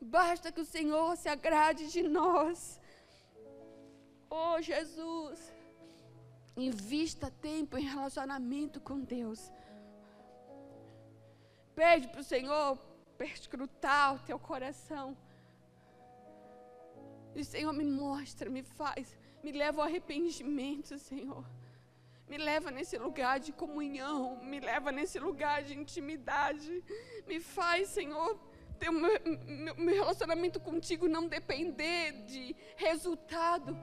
Basta 0.00 0.50
que 0.50 0.60
o 0.60 0.64
Senhor 0.64 1.16
se 1.16 1.28
agrade 1.28 1.90
de 1.90 2.02
nós. 2.02 2.80
Oh, 4.28 4.60
Jesus, 4.60 5.52
invista 6.56 7.30
tempo 7.30 7.78
em 7.78 7.84
relacionamento 7.84 8.80
com 8.80 8.98
Deus. 9.00 9.52
Pede 11.74 12.08
para 12.08 12.20
o 12.20 12.24
Senhor 12.24 12.76
perscrutar 13.16 14.16
o 14.16 14.18
teu 14.20 14.38
coração. 14.38 15.16
E 17.34 17.40
o 17.40 17.44
Senhor 17.44 17.72
me 17.72 17.84
mostra, 17.84 18.50
me 18.50 18.62
faz, 18.62 19.16
me 19.42 19.52
leva 19.52 19.80
ao 19.80 19.86
arrependimento, 19.86 20.98
Senhor. 20.98 21.44
Me 22.32 22.38
leva 22.38 22.70
nesse 22.70 22.96
lugar 22.96 23.38
de 23.38 23.52
comunhão, 23.52 24.36
me 24.42 24.58
leva 24.58 24.90
nesse 24.90 25.18
lugar 25.18 25.62
de 25.62 25.78
intimidade. 25.78 26.82
Me 27.26 27.38
faz, 27.38 27.90
Senhor, 27.90 28.40
ter 28.78 28.90
meu, 28.90 29.76
meu 29.76 29.94
relacionamento 29.94 30.58
contigo 30.58 31.06
não 31.06 31.28
depender 31.28 32.24
de 32.24 32.56
resultado. 32.74 33.76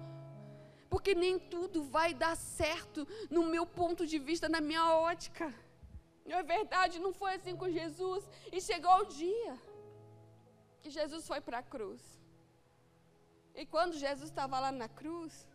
Porque 0.89 1.13
nem 1.13 1.37
tudo 1.37 1.83
vai 1.83 2.11
dar 2.11 2.35
certo 2.35 3.07
no 3.29 3.43
meu 3.45 3.67
ponto 3.67 4.07
de 4.07 4.17
vista, 4.17 4.49
na 4.49 4.59
minha 4.59 4.95
ótica. 4.95 5.53
Não 6.25 6.37
é 6.39 6.41
verdade, 6.41 6.97
não 6.97 7.13
foi 7.13 7.35
assim 7.35 7.55
com 7.55 7.69
Jesus. 7.69 8.27
E 8.51 8.59
chegou 8.59 8.95
o 9.01 9.05
dia 9.05 9.53
que 10.81 10.89
Jesus 10.89 11.27
foi 11.27 11.39
para 11.39 11.59
a 11.59 11.67
cruz. 11.75 12.01
E 13.53 13.63
quando 13.63 13.93
Jesus 13.93 14.27
estava 14.27 14.59
lá 14.59 14.71
na 14.71 14.89
cruz, 14.89 15.47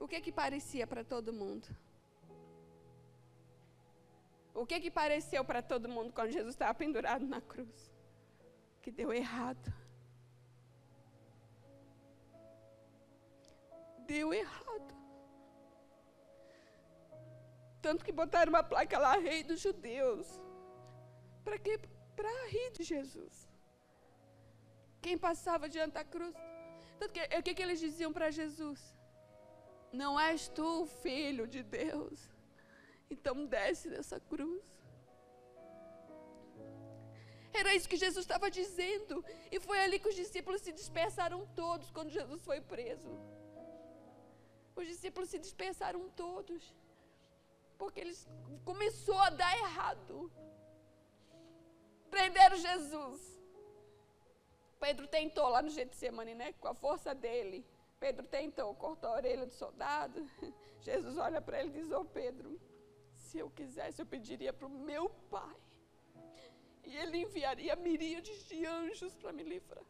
o 0.00 0.08
que 0.08 0.18
que 0.18 0.32
parecia 0.32 0.86
para 0.86 1.04
todo 1.04 1.30
mundo? 1.30 1.68
O 4.60 4.66
que 4.66 4.80
que 4.80 4.90
pareceu 4.90 5.42
para 5.44 5.62
todo 5.62 5.88
mundo 5.96 6.12
quando 6.12 6.36
Jesus 6.38 6.54
estava 6.54 6.74
pendurado 6.74 7.24
na 7.34 7.40
cruz? 7.40 7.92
Que 8.82 8.90
deu 8.90 9.12
errado. 9.12 9.72
Deu 14.12 14.34
errado. 14.34 14.92
Tanto 17.80 18.04
que 18.04 18.10
botaram 18.20 18.50
uma 18.54 18.64
placa 18.64 18.98
lá, 18.98 19.12
Rei 19.28 19.44
dos 19.44 19.60
Judeus. 19.60 20.26
Para 21.44 21.58
quê? 21.58 21.78
Para 22.16 22.32
rir 22.48 22.70
de 22.72 22.82
Jesus. 22.82 23.48
Quem 25.00 25.16
passava 25.16 25.68
diante 25.68 25.92
da 25.92 26.04
cruz. 26.04 26.34
Tanto 26.98 27.12
que, 27.12 27.22
o 27.38 27.42
que, 27.44 27.54
que 27.54 27.62
eles 27.62 27.78
diziam 27.78 28.12
para 28.12 28.32
Jesus? 28.40 28.80
Não 29.92 30.18
és 30.18 30.48
tu 30.48 30.84
filho 31.04 31.46
de 31.46 31.62
Deus? 31.62 32.37
Então 33.10 33.46
desce 33.46 33.88
dessa 33.88 34.18
cruz. 34.20 34.62
Era 37.52 37.74
isso 37.74 37.88
que 37.88 37.96
Jesus 37.96 38.24
estava 38.24 38.50
dizendo. 38.50 39.24
E 39.50 39.58
foi 39.58 39.80
ali 39.80 39.98
que 39.98 40.08
os 40.08 40.14
discípulos 40.14 40.60
se 40.60 40.72
dispersaram 40.72 41.46
todos 41.54 41.90
quando 41.90 42.10
Jesus 42.10 42.42
foi 42.42 42.60
preso. 42.60 43.10
Os 44.76 44.86
discípulos 44.86 45.28
se 45.30 45.38
dispersaram 45.38 46.08
todos. 46.10 46.74
Porque 47.76 48.00
eles 48.00 48.28
começou 48.64 49.18
a 49.18 49.30
dar 49.30 49.56
errado. 49.58 50.30
Prenderam 52.10 52.56
Jesus. 52.56 53.38
Pedro 54.80 55.06
tentou 55.08 55.48
lá 55.48 55.60
no 55.60 55.70
Getsemane, 55.70 56.34
né? 56.34 56.52
Com 56.54 56.68
a 56.68 56.74
força 56.74 57.14
dele. 57.14 57.66
Pedro 57.98 58.24
tentou, 58.26 58.72
cortou 58.74 59.10
a 59.10 59.14
orelha 59.14 59.46
do 59.46 59.52
soldado. 59.52 60.24
Jesus 60.80 61.16
olha 61.18 61.40
para 61.40 61.60
ele 61.60 61.70
e 61.70 61.82
diz: 61.82 61.90
Ô 61.90 62.00
oh, 62.00 62.04
Pedro, 62.04 62.60
se 63.28 63.38
eu 63.42 63.48
quisesse, 63.58 64.00
eu 64.00 64.06
pediria 64.14 64.52
para 64.52 64.66
o 64.66 64.74
meu 64.90 65.04
pai. 65.34 65.56
E 66.88 66.96
ele 67.02 67.18
enviaria 67.24 67.74
miríades 67.88 68.38
de 68.48 68.58
anjos 68.64 69.14
para 69.20 69.32
me 69.38 69.44
livrar. 69.52 69.84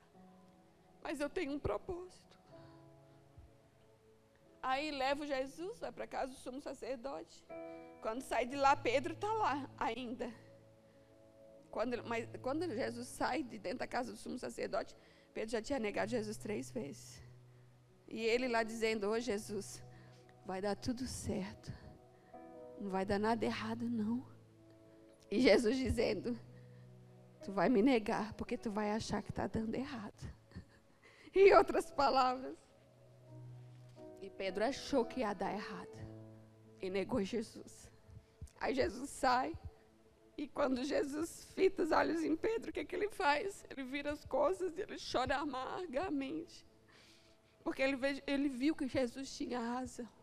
Mas 1.05 1.21
eu 1.25 1.31
tenho 1.31 1.53
um 1.53 1.61
propósito. 1.69 2.37
Aí 4.71 4.91
levo 4.91 5.25
Jesus, 5.35 5.79
vai 5.79 5.93
para 5.93 6.07
casa 6.17 6.33
do 6.33 6.39
sumo 6.39 6.61
sacerdote. 6.61 7.37
Quando 8.03 8.23
sai 8.23 8.45
de 8.45 8.57
lá, 8.57 8.75
Pedro 8.77 9.15
está 9.15 9.33
lá 9.45 9.71
ainda. 9.79 10.29
Quando, 11.71 12.03
mas 12.05 12.29
quando 12.43 12.69
Jesus 12.83 13.07
sai 13.21 13.43
de 13.43 13.59
dentro 13.59 13.79
da 13.79 13.87
casa 13.87 14.11
do 14.13 14.19
sumo 14.19 14.39
sacerdote, 14.39 14.97
Pedro 15.33 15.51
já 15.51 15.63
tinha 15.63 15.79
negado 15.79 16.11
Jesus 16.11 16.37
três 16.37 16.71
vezes. 16.71 17.23
E 18.09 18.21
ele 18.21 18.49
lá 18.49 18.63
dizendo: 18.63 19.09
Ô 19.09 19.13
oh, 19.13 19.21
Jesus, 19.21 19.83
vai 20.45 20.61
dar 20.61 20.75
tudo 20.75 21.07
certo. 21.07 21.71
Não 22.81 22.91
vai 22.91 23.05
dar 23.05 23.19
nada 23.19 23.45
errado, 23.45 23.89
não. 23.89 24.25
E 25.31 25.41
Jesus 25.41 25.77
dizendo: 25.77 26.39
Tu 27.45 27.53
vai 27.53 27.69
me 27.69 27.83
negar, 27.83 28.33
porque 28.35 28.57
tu 28.57 28.71
vai 28.71 28.91
achar 28.93 29.23
que 29.23 29.31
está 29.31 29.47
dando 29.47 29.75
errado. 29.75 30.35
em 31.35 31.53
outras 31.55 31.91
palavras. 31.91 32.57
E 34.21 34.31
Pedro 34.31 34.65
achou 34.65 35.05
que 35.05 35.21
ia 35.21 35.35
dar 35.35 35.53
errado. 35.53 35.99
E 36.81 36.91
negou 36.91 37.23
Jesus. 37.23 37.91
Aí 38.61 38.75
Jesus 38.75 39.11
sai. 39.11 39.53
E 40.37 40.47
quando 40.47 40.85
Jesus 40.85 41.45
fita 41.55 41.83
os 41.83 41.91
olhos 41.91 42.23
em 42.23 42.37
Pedro, 42.37 42.71
o 42.71 42.73
que, 42.73 42.85
que 42.85 42.95
ele 42.95 43.09
faz? 43.09 43.65
Ele 43.71 43.83
vira 43.83 44.13
as 44.13 44.25
costas 44.25 44.77
e 44.77 44.83
ele 44.83 44.97
chora 45.11 45.37
amargamente. 45.37 46.65
Porque 47.65 47.83
ele, 47.83 47.99
ele 48.27 48.49
viu 48.49 48.75
que 48.75 48.87
Jesus 48.87 49.37
tinha 49.37 49.59
razão. 49.59 50.18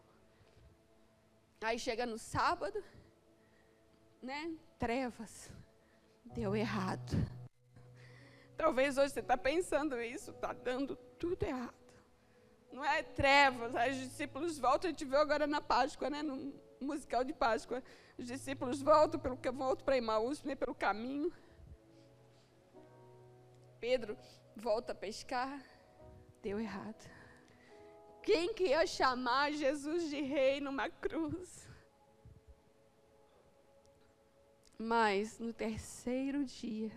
Aí 1.66 1.80
chega 1.80 2.06
no 2.06 2.20
sábado, 2.20 2.84
né? 4.22 4.56
Trevas. 4.78 5.52
Deu 6.24 6.56
errado. 6.56 7.14
Talvez 8.56 9.00
hoje 9.00 9.14
você 9.14 9.20
está 9.20 9.36
pensando 9.36 10.00
isso, 10.00 10.30
está 10.30 10.54
dando 10.54 10.96
tudo 11.18 11.44
errado. 11.44 11.74
Não 12.72 12.86
é 12.86 13.02
trevas, 13.02 13.76
aí 13.76 13.94
os 13.94 13.98
discípulos 13.98 14.60
voltam, 14.60 14.90
a 14.90 14.92
gente 14.92 15.06
viu 15.06 15.18
agora 15.18 15.48
na 15.48 15.60
Páscoa, 15.60 16.08
né? 16.08 16.22
No 16.22 16.54
musical 16.80 17.24
de 17.24 17.34
Páscoa. 17.34 17.82
Os 18.16 18.28
discípulos 18.28 18.80
voltam 18.84 19.20
pelo 19.20 19.40
voltam 19.52 19.84
para 19.84 19.98
Emaús, 19.98 20.44
né, 20.44 20.54
pelo 20.54 20.76
caminho. 20.76 21.34
Pedro 23.80 24.16
volta 24.56 24.92
a 24.92 24.96
pescar, 24.96 25.60
deu 26.44 26.60
errado. 26.60 27.15
Quem 28.26 28.54
que 28.56 28.70
ia 28.70 28.88
chamar 28.88 29.52
Jesus 29.54 30.10
de 30.10 30.20
rei 30.20 30.60
numa 30.60 30.90
cruz? 30.90 31.70
Mas 34.78 35.38
no 35.40 35.54
terceiro 35.54 36.44
dia, 36.44 36.92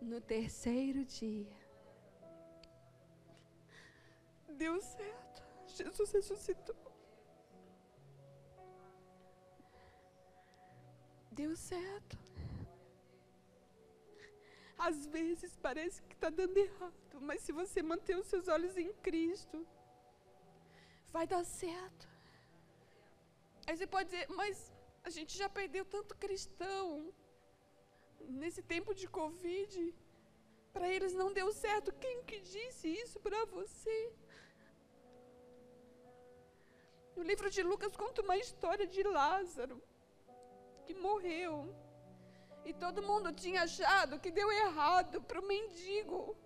no 0.00 0.20
terceiro 0.20 1.04
dia, 1.04 1.56
deu 4.48 4.80
certo. 4.80 5.42
Jesus 5.66 6.12
ressuscitou. 6.12 6.76
Deu 11.32 11.56
certo. 11.56 12.16
Às 14.78 15.06
vezes 15.06 15.56
parece 15.56 16.00
que 16.02 16.14
está 16.14 16.30
dando 16.30 16.56
errado, 16.56 17.03
mas 17.20 17.42
se 17.42 17.52
você 17.52 17.82
manter 17.82 18.16
os 18.16 18.26
seus 18.26 18.48
olhos 18.48 18.76
em 18.76 18.92
Cristo, 18.94 19.66
vai 21.10 21.26
dar 21.26 21.44
certo. 21.44 22.08
Aí 23.66 23.76
você 23.76 23.86
pode 23.86 24.10
dizer, 24.10 24.28
mas 24.28 24.72
a 25.02 25.10
gente 25.10 25.36
já 25.36 25.48
perdeu 25.48 25.84
tanto 25.84 26.16
cristão 26.16 27.12
nesse 28.20 28.62
tempo 28.62 28.94
de 28.94 29.08
Covid. 29.08 29.94
Para 30.72 30.88
eles 30.88 31.12
não 31.14 31.32
deu 31.32 31.52
certo. 31.52 31.92
Quem 31.92 32.24
que 32.24 32.40
disse 32.40 32.88
isso 32.88 33.20
para 33.20 33.44
você? 33.46 34.12
No 37.16 37.22
livro 37.22 37.48
de 37.48 37.62
Lucas 37.62 37.96
conta 37.96 38.22
uma 38.22 38.36
história 38.36 38.86
de 38.86 39.02
Lázaro, 39.02 39.80
que 40.84 40.94
morreu. 40.94 41.72
E 42.64 42.72
todo 42.72 43.02
mundo 43.02 43.32
tinha 43.32 43.62
achado 43.62 44.18
que 44.18 44.30
deu 44.30 44.50
errado 44.50 45.22
para 45.22 45.40
o 45.40 45.46
mendigo. 45.46 46.36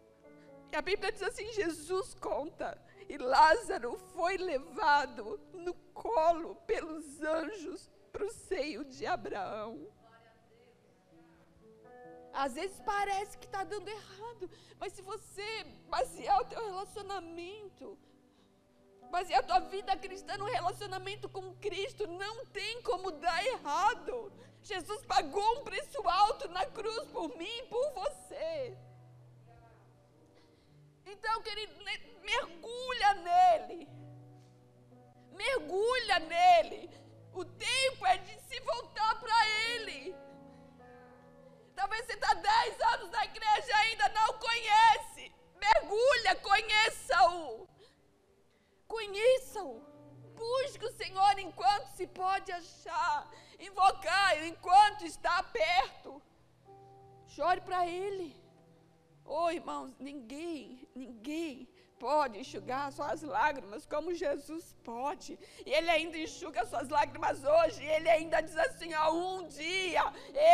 E 0.72 0.76
a 0.76 0.83
Bíblia 0.83 1.12
diz 1.12 1.22
assim: 1.22 1.52
Jesus 1.52 2.14
conta. 2.14 2.81
E 3.09 3.16
Lázaro 3.16 3.96
foi 4.14 4.37
levado 4.37 5.40
no 5.52 5.72
colo 5.94 6.57
pelos 6.66 7.22
anjos 7.22 7.90
para 8.12 8.26
o 8.26 8.31
seio 8.31 8.85
de 8.85 9.07
Abraão. 9.07 9.88
Às 12.33 12.54
vezes 12.54 12.78
parece 12.85 13.38
que 13.38 13.46
está 13.46 13.64
dando 13.64 13.88
errado, 13.88 14.50
mas 14.78 14.92
se 14.92 15.02
você 15.02 15.64
basear 15.88 16.40
o 16.40 16.44
teu 16.44 16.62
relacionamento, 16.64 17.98
basear 19.11 19.40
a 19.40 19.42
tua 19.42 19.61
vida 19.61 19.96
cristã 19.96 20.37
no 20.37 20.44
relacionamento 20.44 21.28
com 21.28 21.54
Cristo, 21.57 22.07
não 22.07 22.44
tem 22.46 22.83
como 22.83 23.11
dar 23.11 23.44
errado. 23.44 24.31
Jesus 24.62 25.04
pagou 25.07 25.59
um 25.59 25.64
preço 25.64 26.07
alto 26.07 26.48
na 26.48 26.66
cruz 26.66 27.09
por 27.09 27.35
mim 27.37 27.59
e 27.59 27.66
por 27.66 27.90
você. 27.92 28.76
Então, 31.12 31.42
querido, 31.42 31.75
mergulha 32.23 33.14
nele. 33.14 33.88
Mergulha 35.33 36.18
nele. 36.18 36.90
O 37.33 37.44
tempo 37.44 38.07
é 38.07 38.18
de 38.18 38.40
se 38.42 38.61
voltar 38.61 39.18
para 39.21 39.49
ele. 39.71 40.14
Talvez 41.75 42.05
você 42.05 42.14
está 42.14 42.35
10 42.35 42.81
anos 42.92 43.11
na 43.11 43.25
igreja 43.25 43.68
e 43.68 43.73
ainda 43.73 44.09
não 44.11 44.38
conhece. 44.38 45.33
Mergulha, 45.57 46.35
conheça-o. 46.37 47.68
Conheça-o. 48.87 49.81
Busque 50.35 50.85
o 50.85 50.97
Senhor 50.97 51.38
enquanto 51.38 51.88
se 51.97 52.07
pode 52.07 52.51
achar. 52.53 53.31
Invocar 53.59 54.44
enquanto 54.44 55.05
está 55.05 55.42
perto. 55.42 56.23
Chore 57.27 57.61
para 57.61 57.87
Ele. 57.87 58.49
Oh, 59.31 59.51
irmãos, 59.51 59.94
ninguém, 59.99 60.88
ninguém 60.98 61.68
pode 61.98 62.38
enxugar 62.38 62.92
suas 62.92 63.22
lágrimas 63.22 63.84
como 63.87 64.14
Jesus 64.14 64.74
pode. 64.84 65.38
E 65.66 65.70
Ele 65.70 65.90
ainda 65.90 66.16
enxuga 66.16 66.64
suas 66.66 66.88
lágrimas 66.88 67.42
hoje. 67.44 67.82
E 67.82 67.88
Ele 67.88 68.08
ainda 68.08 68.40
diz 68.40 68.56
assim: 68.56 68.94
ó, 68.94 69.12
um 69.12 69.46
dia 69.48 70.04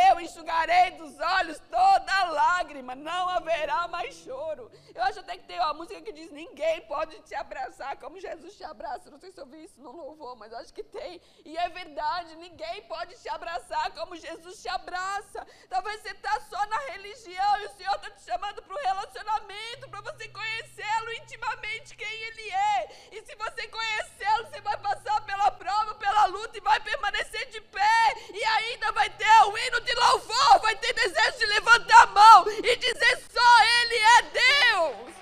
eu 0.09 0.19
enxugarei 0.19 0.91
dos 0.91 1.19
olhos 1.19 1.59
toda 1.69 2.23
lágrima, 2.31 2.95
não 2.95 3.29
haverá 3.29 3.87
mais 3.87 4.15
choro. 4.15 4.71
Eu 4.93 5.03
acho 5.03 5.19
até 5.19 5.37
que 5.37 5.45
tem 5.45 5.59
uma 5.59 5.73
música 5.73 6.01
que 6.01 6.11
diz: 6.11 6.31
ninguém 6.31 6.81
pode 6.81 7.19
te 7.21 7.35
abraçar 7.35 7.97
como 7.97 8.19
Jesus 8.19 8.55
te 8.55 8.63
abraça. 8.63 9.09
Não 9.09 9.19
sei 9.19 9.31
se 9.31 9.39
eu 9.39 9.45
vi 9.45 9.63
isso 9.63 9.79
no 9.81 9.91
louvor, 9.91 10.35
mas 10.35 10.53
acho 10.53 10.73
que 10.73 10.83
tem. 10.83 11.21
E 11.43 11.57
é 11.57 11.69
verdade: 11.69 12.35
ninguém 12.35 12.81
pode 12.83 13.15
te 13.21 13.29
abraçar 13.29 13.91
como 13.93 14.15
Jesus 14.15 14.61
te 14.61 14.69
abraça. 14.69 15.45
Talvez 15.69 16.01
você 16.01 16.09
está 16.09 16.39
só 16.41 16.65
na 16.67 16.79
religião 16.93 17.59
e 17.61 17.65
o 17.65 17.73
Senhor 17.77 17.95
está 17.95 18.09
te 18.11 18.23
chamando 18.23 18.61
para 18.63 18.73
o 18.73 18.83
relacionamento, 18.89 19.89
para 19.89 20.01
você 20.01 20.27
conhecê-lo 20.29 21.13
intimamente 21.13 21.34
intimamente 21.35 21.95
quem 21.95 22.07
Ele 22.07 22.49
é. 22.49 22.89
E 23.11 23.21
se 23.25 23.35
você 23.35 23.67
conhecê-lo, 23.67 24.47
você 24.47 24.61
vai 24.61 24.77
passar 24.77 25.21
pela 25.21 25.51
prova, 25.51 25.95
pela 25.95 26.25
luta 26.25 26.57
e 26.57 26.61
vai 26.61 26.79
permanecer 26.79 27.49
de 27.49 27.61
pé. 27.61 28.13
E 28.33 28.43
ainda 28.43 28.91
vai 28.93 29.09
ter 29.09 29.41
o 29.45 29.57
hino 29.57 29.81
de 29.81 29.93
louvor, 29.93 30.59
vai 30.61 30.75
ter 30.77 30.93
desejo 30.93 31.37
de 31.37 31.45
levantar 31.47 32.03
a 32.03 32.07
mão 32.07 32.45
e 32.49 32.75
dizer 32.77 33.23
só 33.31 33.63
Ele 33.63 33.95
é 33.95 34.21
Deus. 34.21 35.15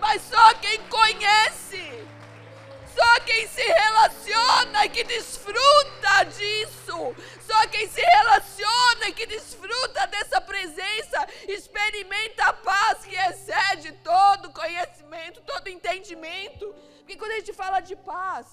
Mas 0.00 0.22
só 0.22 0.54
quem 0.54 0.78
conhece 0.88 2.08
só 2.98 3.20
quem 3.20 3.46
se 3.46 3.62
relaciona 3.62 4.86
e 4.86 4.88
que 4.88 5.04
desfruta 5.04 6.24
disso. 6.36 6.98
Só 7.48 7.60
quem 7.68 7.86
se 7.88 8.00
relaciona 8.00 9.08
e 9.08 9.12
que 9.12 9.26
desfruta 9.26 10.06
dessa 10.08 10.40
presença 10.40 11.26
experimenta 11.46 12.44
a 12.46 12.52
paz 12.52 13.04
que 13.04 13.14
excede 13.14 13.92
todo 14.12 14.52
conhecimento, 14.52 15.40
todo 15.42 15.68
entendimento. 15.68 16.74
Porque 16.98 17.16
quando 17.16 17.32
a 17.32 17.36
gente 17.36 17.52
fala 17.52 17.80
de 17.80 17.94
paz, 17.94 18.46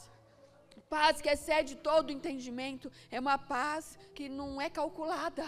paz 0.90 1.20
que 1.22 1.30
excede 1.30 1.76
todo 1.76 2.12
entendimento, 2.12 2.92
é 3.10 3.20
uma 3.20 3.38
paz 3.38 3.98
que 4.14 4.30
não 4.30 4.62
é 4.62 4.70
calculada. 4.70 5.46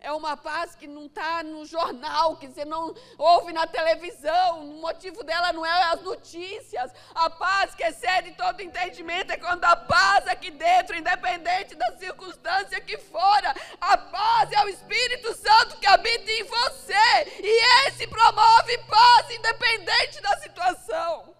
É 0.00 0.12
uma 0.12 0.36
paz 0.36 0.76
que 0.76 0.86
não 0.86 1.06
está 1.06 1.42
no 1.42 1.66
jornal, 1.66 2.36
que 2.36 2.46
você 2.46 2.64
não 2.64 2.94
ouve 3.18 3.52
na 3.52 3.66
televisão. 3.66 4.60
O 4.60 4.80
motivo 4.80 5.24
dela 5.24 5.52
não 5.52 5.66
é 5.66 5.82
as 5.92 6.00
notícias. 6.02 6.92
A 7.12 7.28
paz 7.28 7.74
que 7.74 7.82
excede 7.82 8.32
todo 8.36 8.62
entendimento 8.62 9.32
é 9.32 9.36
quando 9.36 9.64
a 9.64 9.74
paz 9.74 10.28
aqui 10.28 10.52
dentro, 10.52 10.96
independente 10.96 11.74
da 11.74 11.96
circunstância 11.98 12.80
que 12.80 12.96
fora, 12.96 13.52
a 13.80 13.98
paz 13.98 14.52
é 14.52 14.64
o 14.64 14.68
Espírito 14.68 15.34
Santo 15.34 15.76
que 15.78 15.86
habita 15.86 16.30
em 16.30 16.44
você. 16.44 16.94
E 17.42 17.88
esse 17.88 18.06
promove 18.06 18.78
paz, 18.86 19.30
independente 19.32 20.20
da 20.20 20.38
situação. 20.38 21.34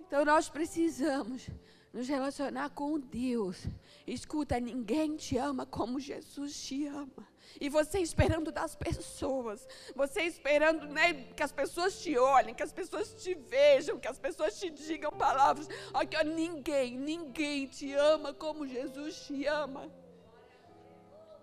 Então 0.00 0.24
nós 0.24 0.48
precisamos 0.48 1.46
nos 1.94 2.08
relacionar 2.08 2.70
com 2.70 2.98
Deus 2.98 3.66
Escuta, 4.06 4.60
ninguém 4.60 5.16
te 5.16 5.38
ama 5.38 5.64
como 5.64 5.98
Jesus 5.98 6.62
te 6.62 6.86
ama. 6.86 7.26
E 7.58 7.70
você 7.70 8.00
esperando 8.00 8.52
das 8.52 8.74
pessoas, 8.76 9.66
você 9.94 10.22
esperando 10.22 10.86
né, 10.88 11.14
que 11.34 11.42
as 11.42 11.52
pessoas 11.52 12.02
te 12.02 12.18
olhem, 12.18 12.54
que 12.54 12.62
as 12.62 12.72
pessoas 12.72 13.14
te 13.14 13.34
vejam, 13.34 13.98
que 13.98 14.08
as 14.08 14.18
pessoas 14.18 14.58
te 14.58 14.68
digam 14.68 15.10
palavras. 15.12 15.68
Aqui, 15.94 16.16
ó, 16.16 16.22
ninguém, 16.22 16.98
ninguém 16.98 17.66
te 17.66 17.92
ama 17.94 18.34
como 18.34 18.66
Jesus 18.66 19.26
te 19.26 19.46
ama. 19.46 19.90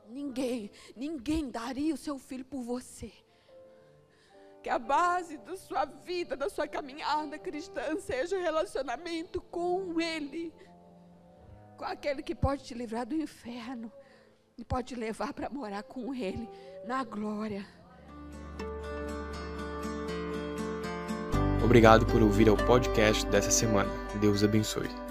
Ninguém, 0.07 0.69
ninguém 0.95 1.49
daria 1.49 1.95
o 1.95 1.97
seu 1.97 2.19
filho 2.19 2.45
por 2.45 2.61
você. 2.61 3.11
Que 4.61 4.69
a 4.69 4.77
base 4.77 5.37
da 5.37 5.57
sua 5.57 5.85
vida, 5.85 6.35
da 6.37 6.49
sua 6.49 6.67
caminhada 6.67 7.37
cristã 7.39 7.95
seja 7.99 8.37
o 8.37 8.41
relacionamento 8.41 9.41
com 9.41 9.99
Ele 9.99 10.53
com 11.81 11.85
aquele 11.85 12.21
que 12.21 12.35
pode 12.35 12.63
te 12.63 12.75
livrar 12.75 13.07
do 13.07 13.15
inferno 13.15 13.91
e 14.55 14.63
pode 14.63 14.89
te 14.89 14.95
levar 14.95 15.33
para 15.33 15.49
morar 15.49 15.81
com 15.81 16.13
Ele 16.13 16.47
na 16.85 17.03
glória. 17.03 17.65
Obrigado 21.63 22.05
por 22.05 22.21
ouvir 22.21 22.47
o 22.49 22.55
podcast 22.55 23.25
dessa 23.25 23.49
semana. 23.49 23.89
Deus 24.19 24.43
abençoe. 24.43 25.10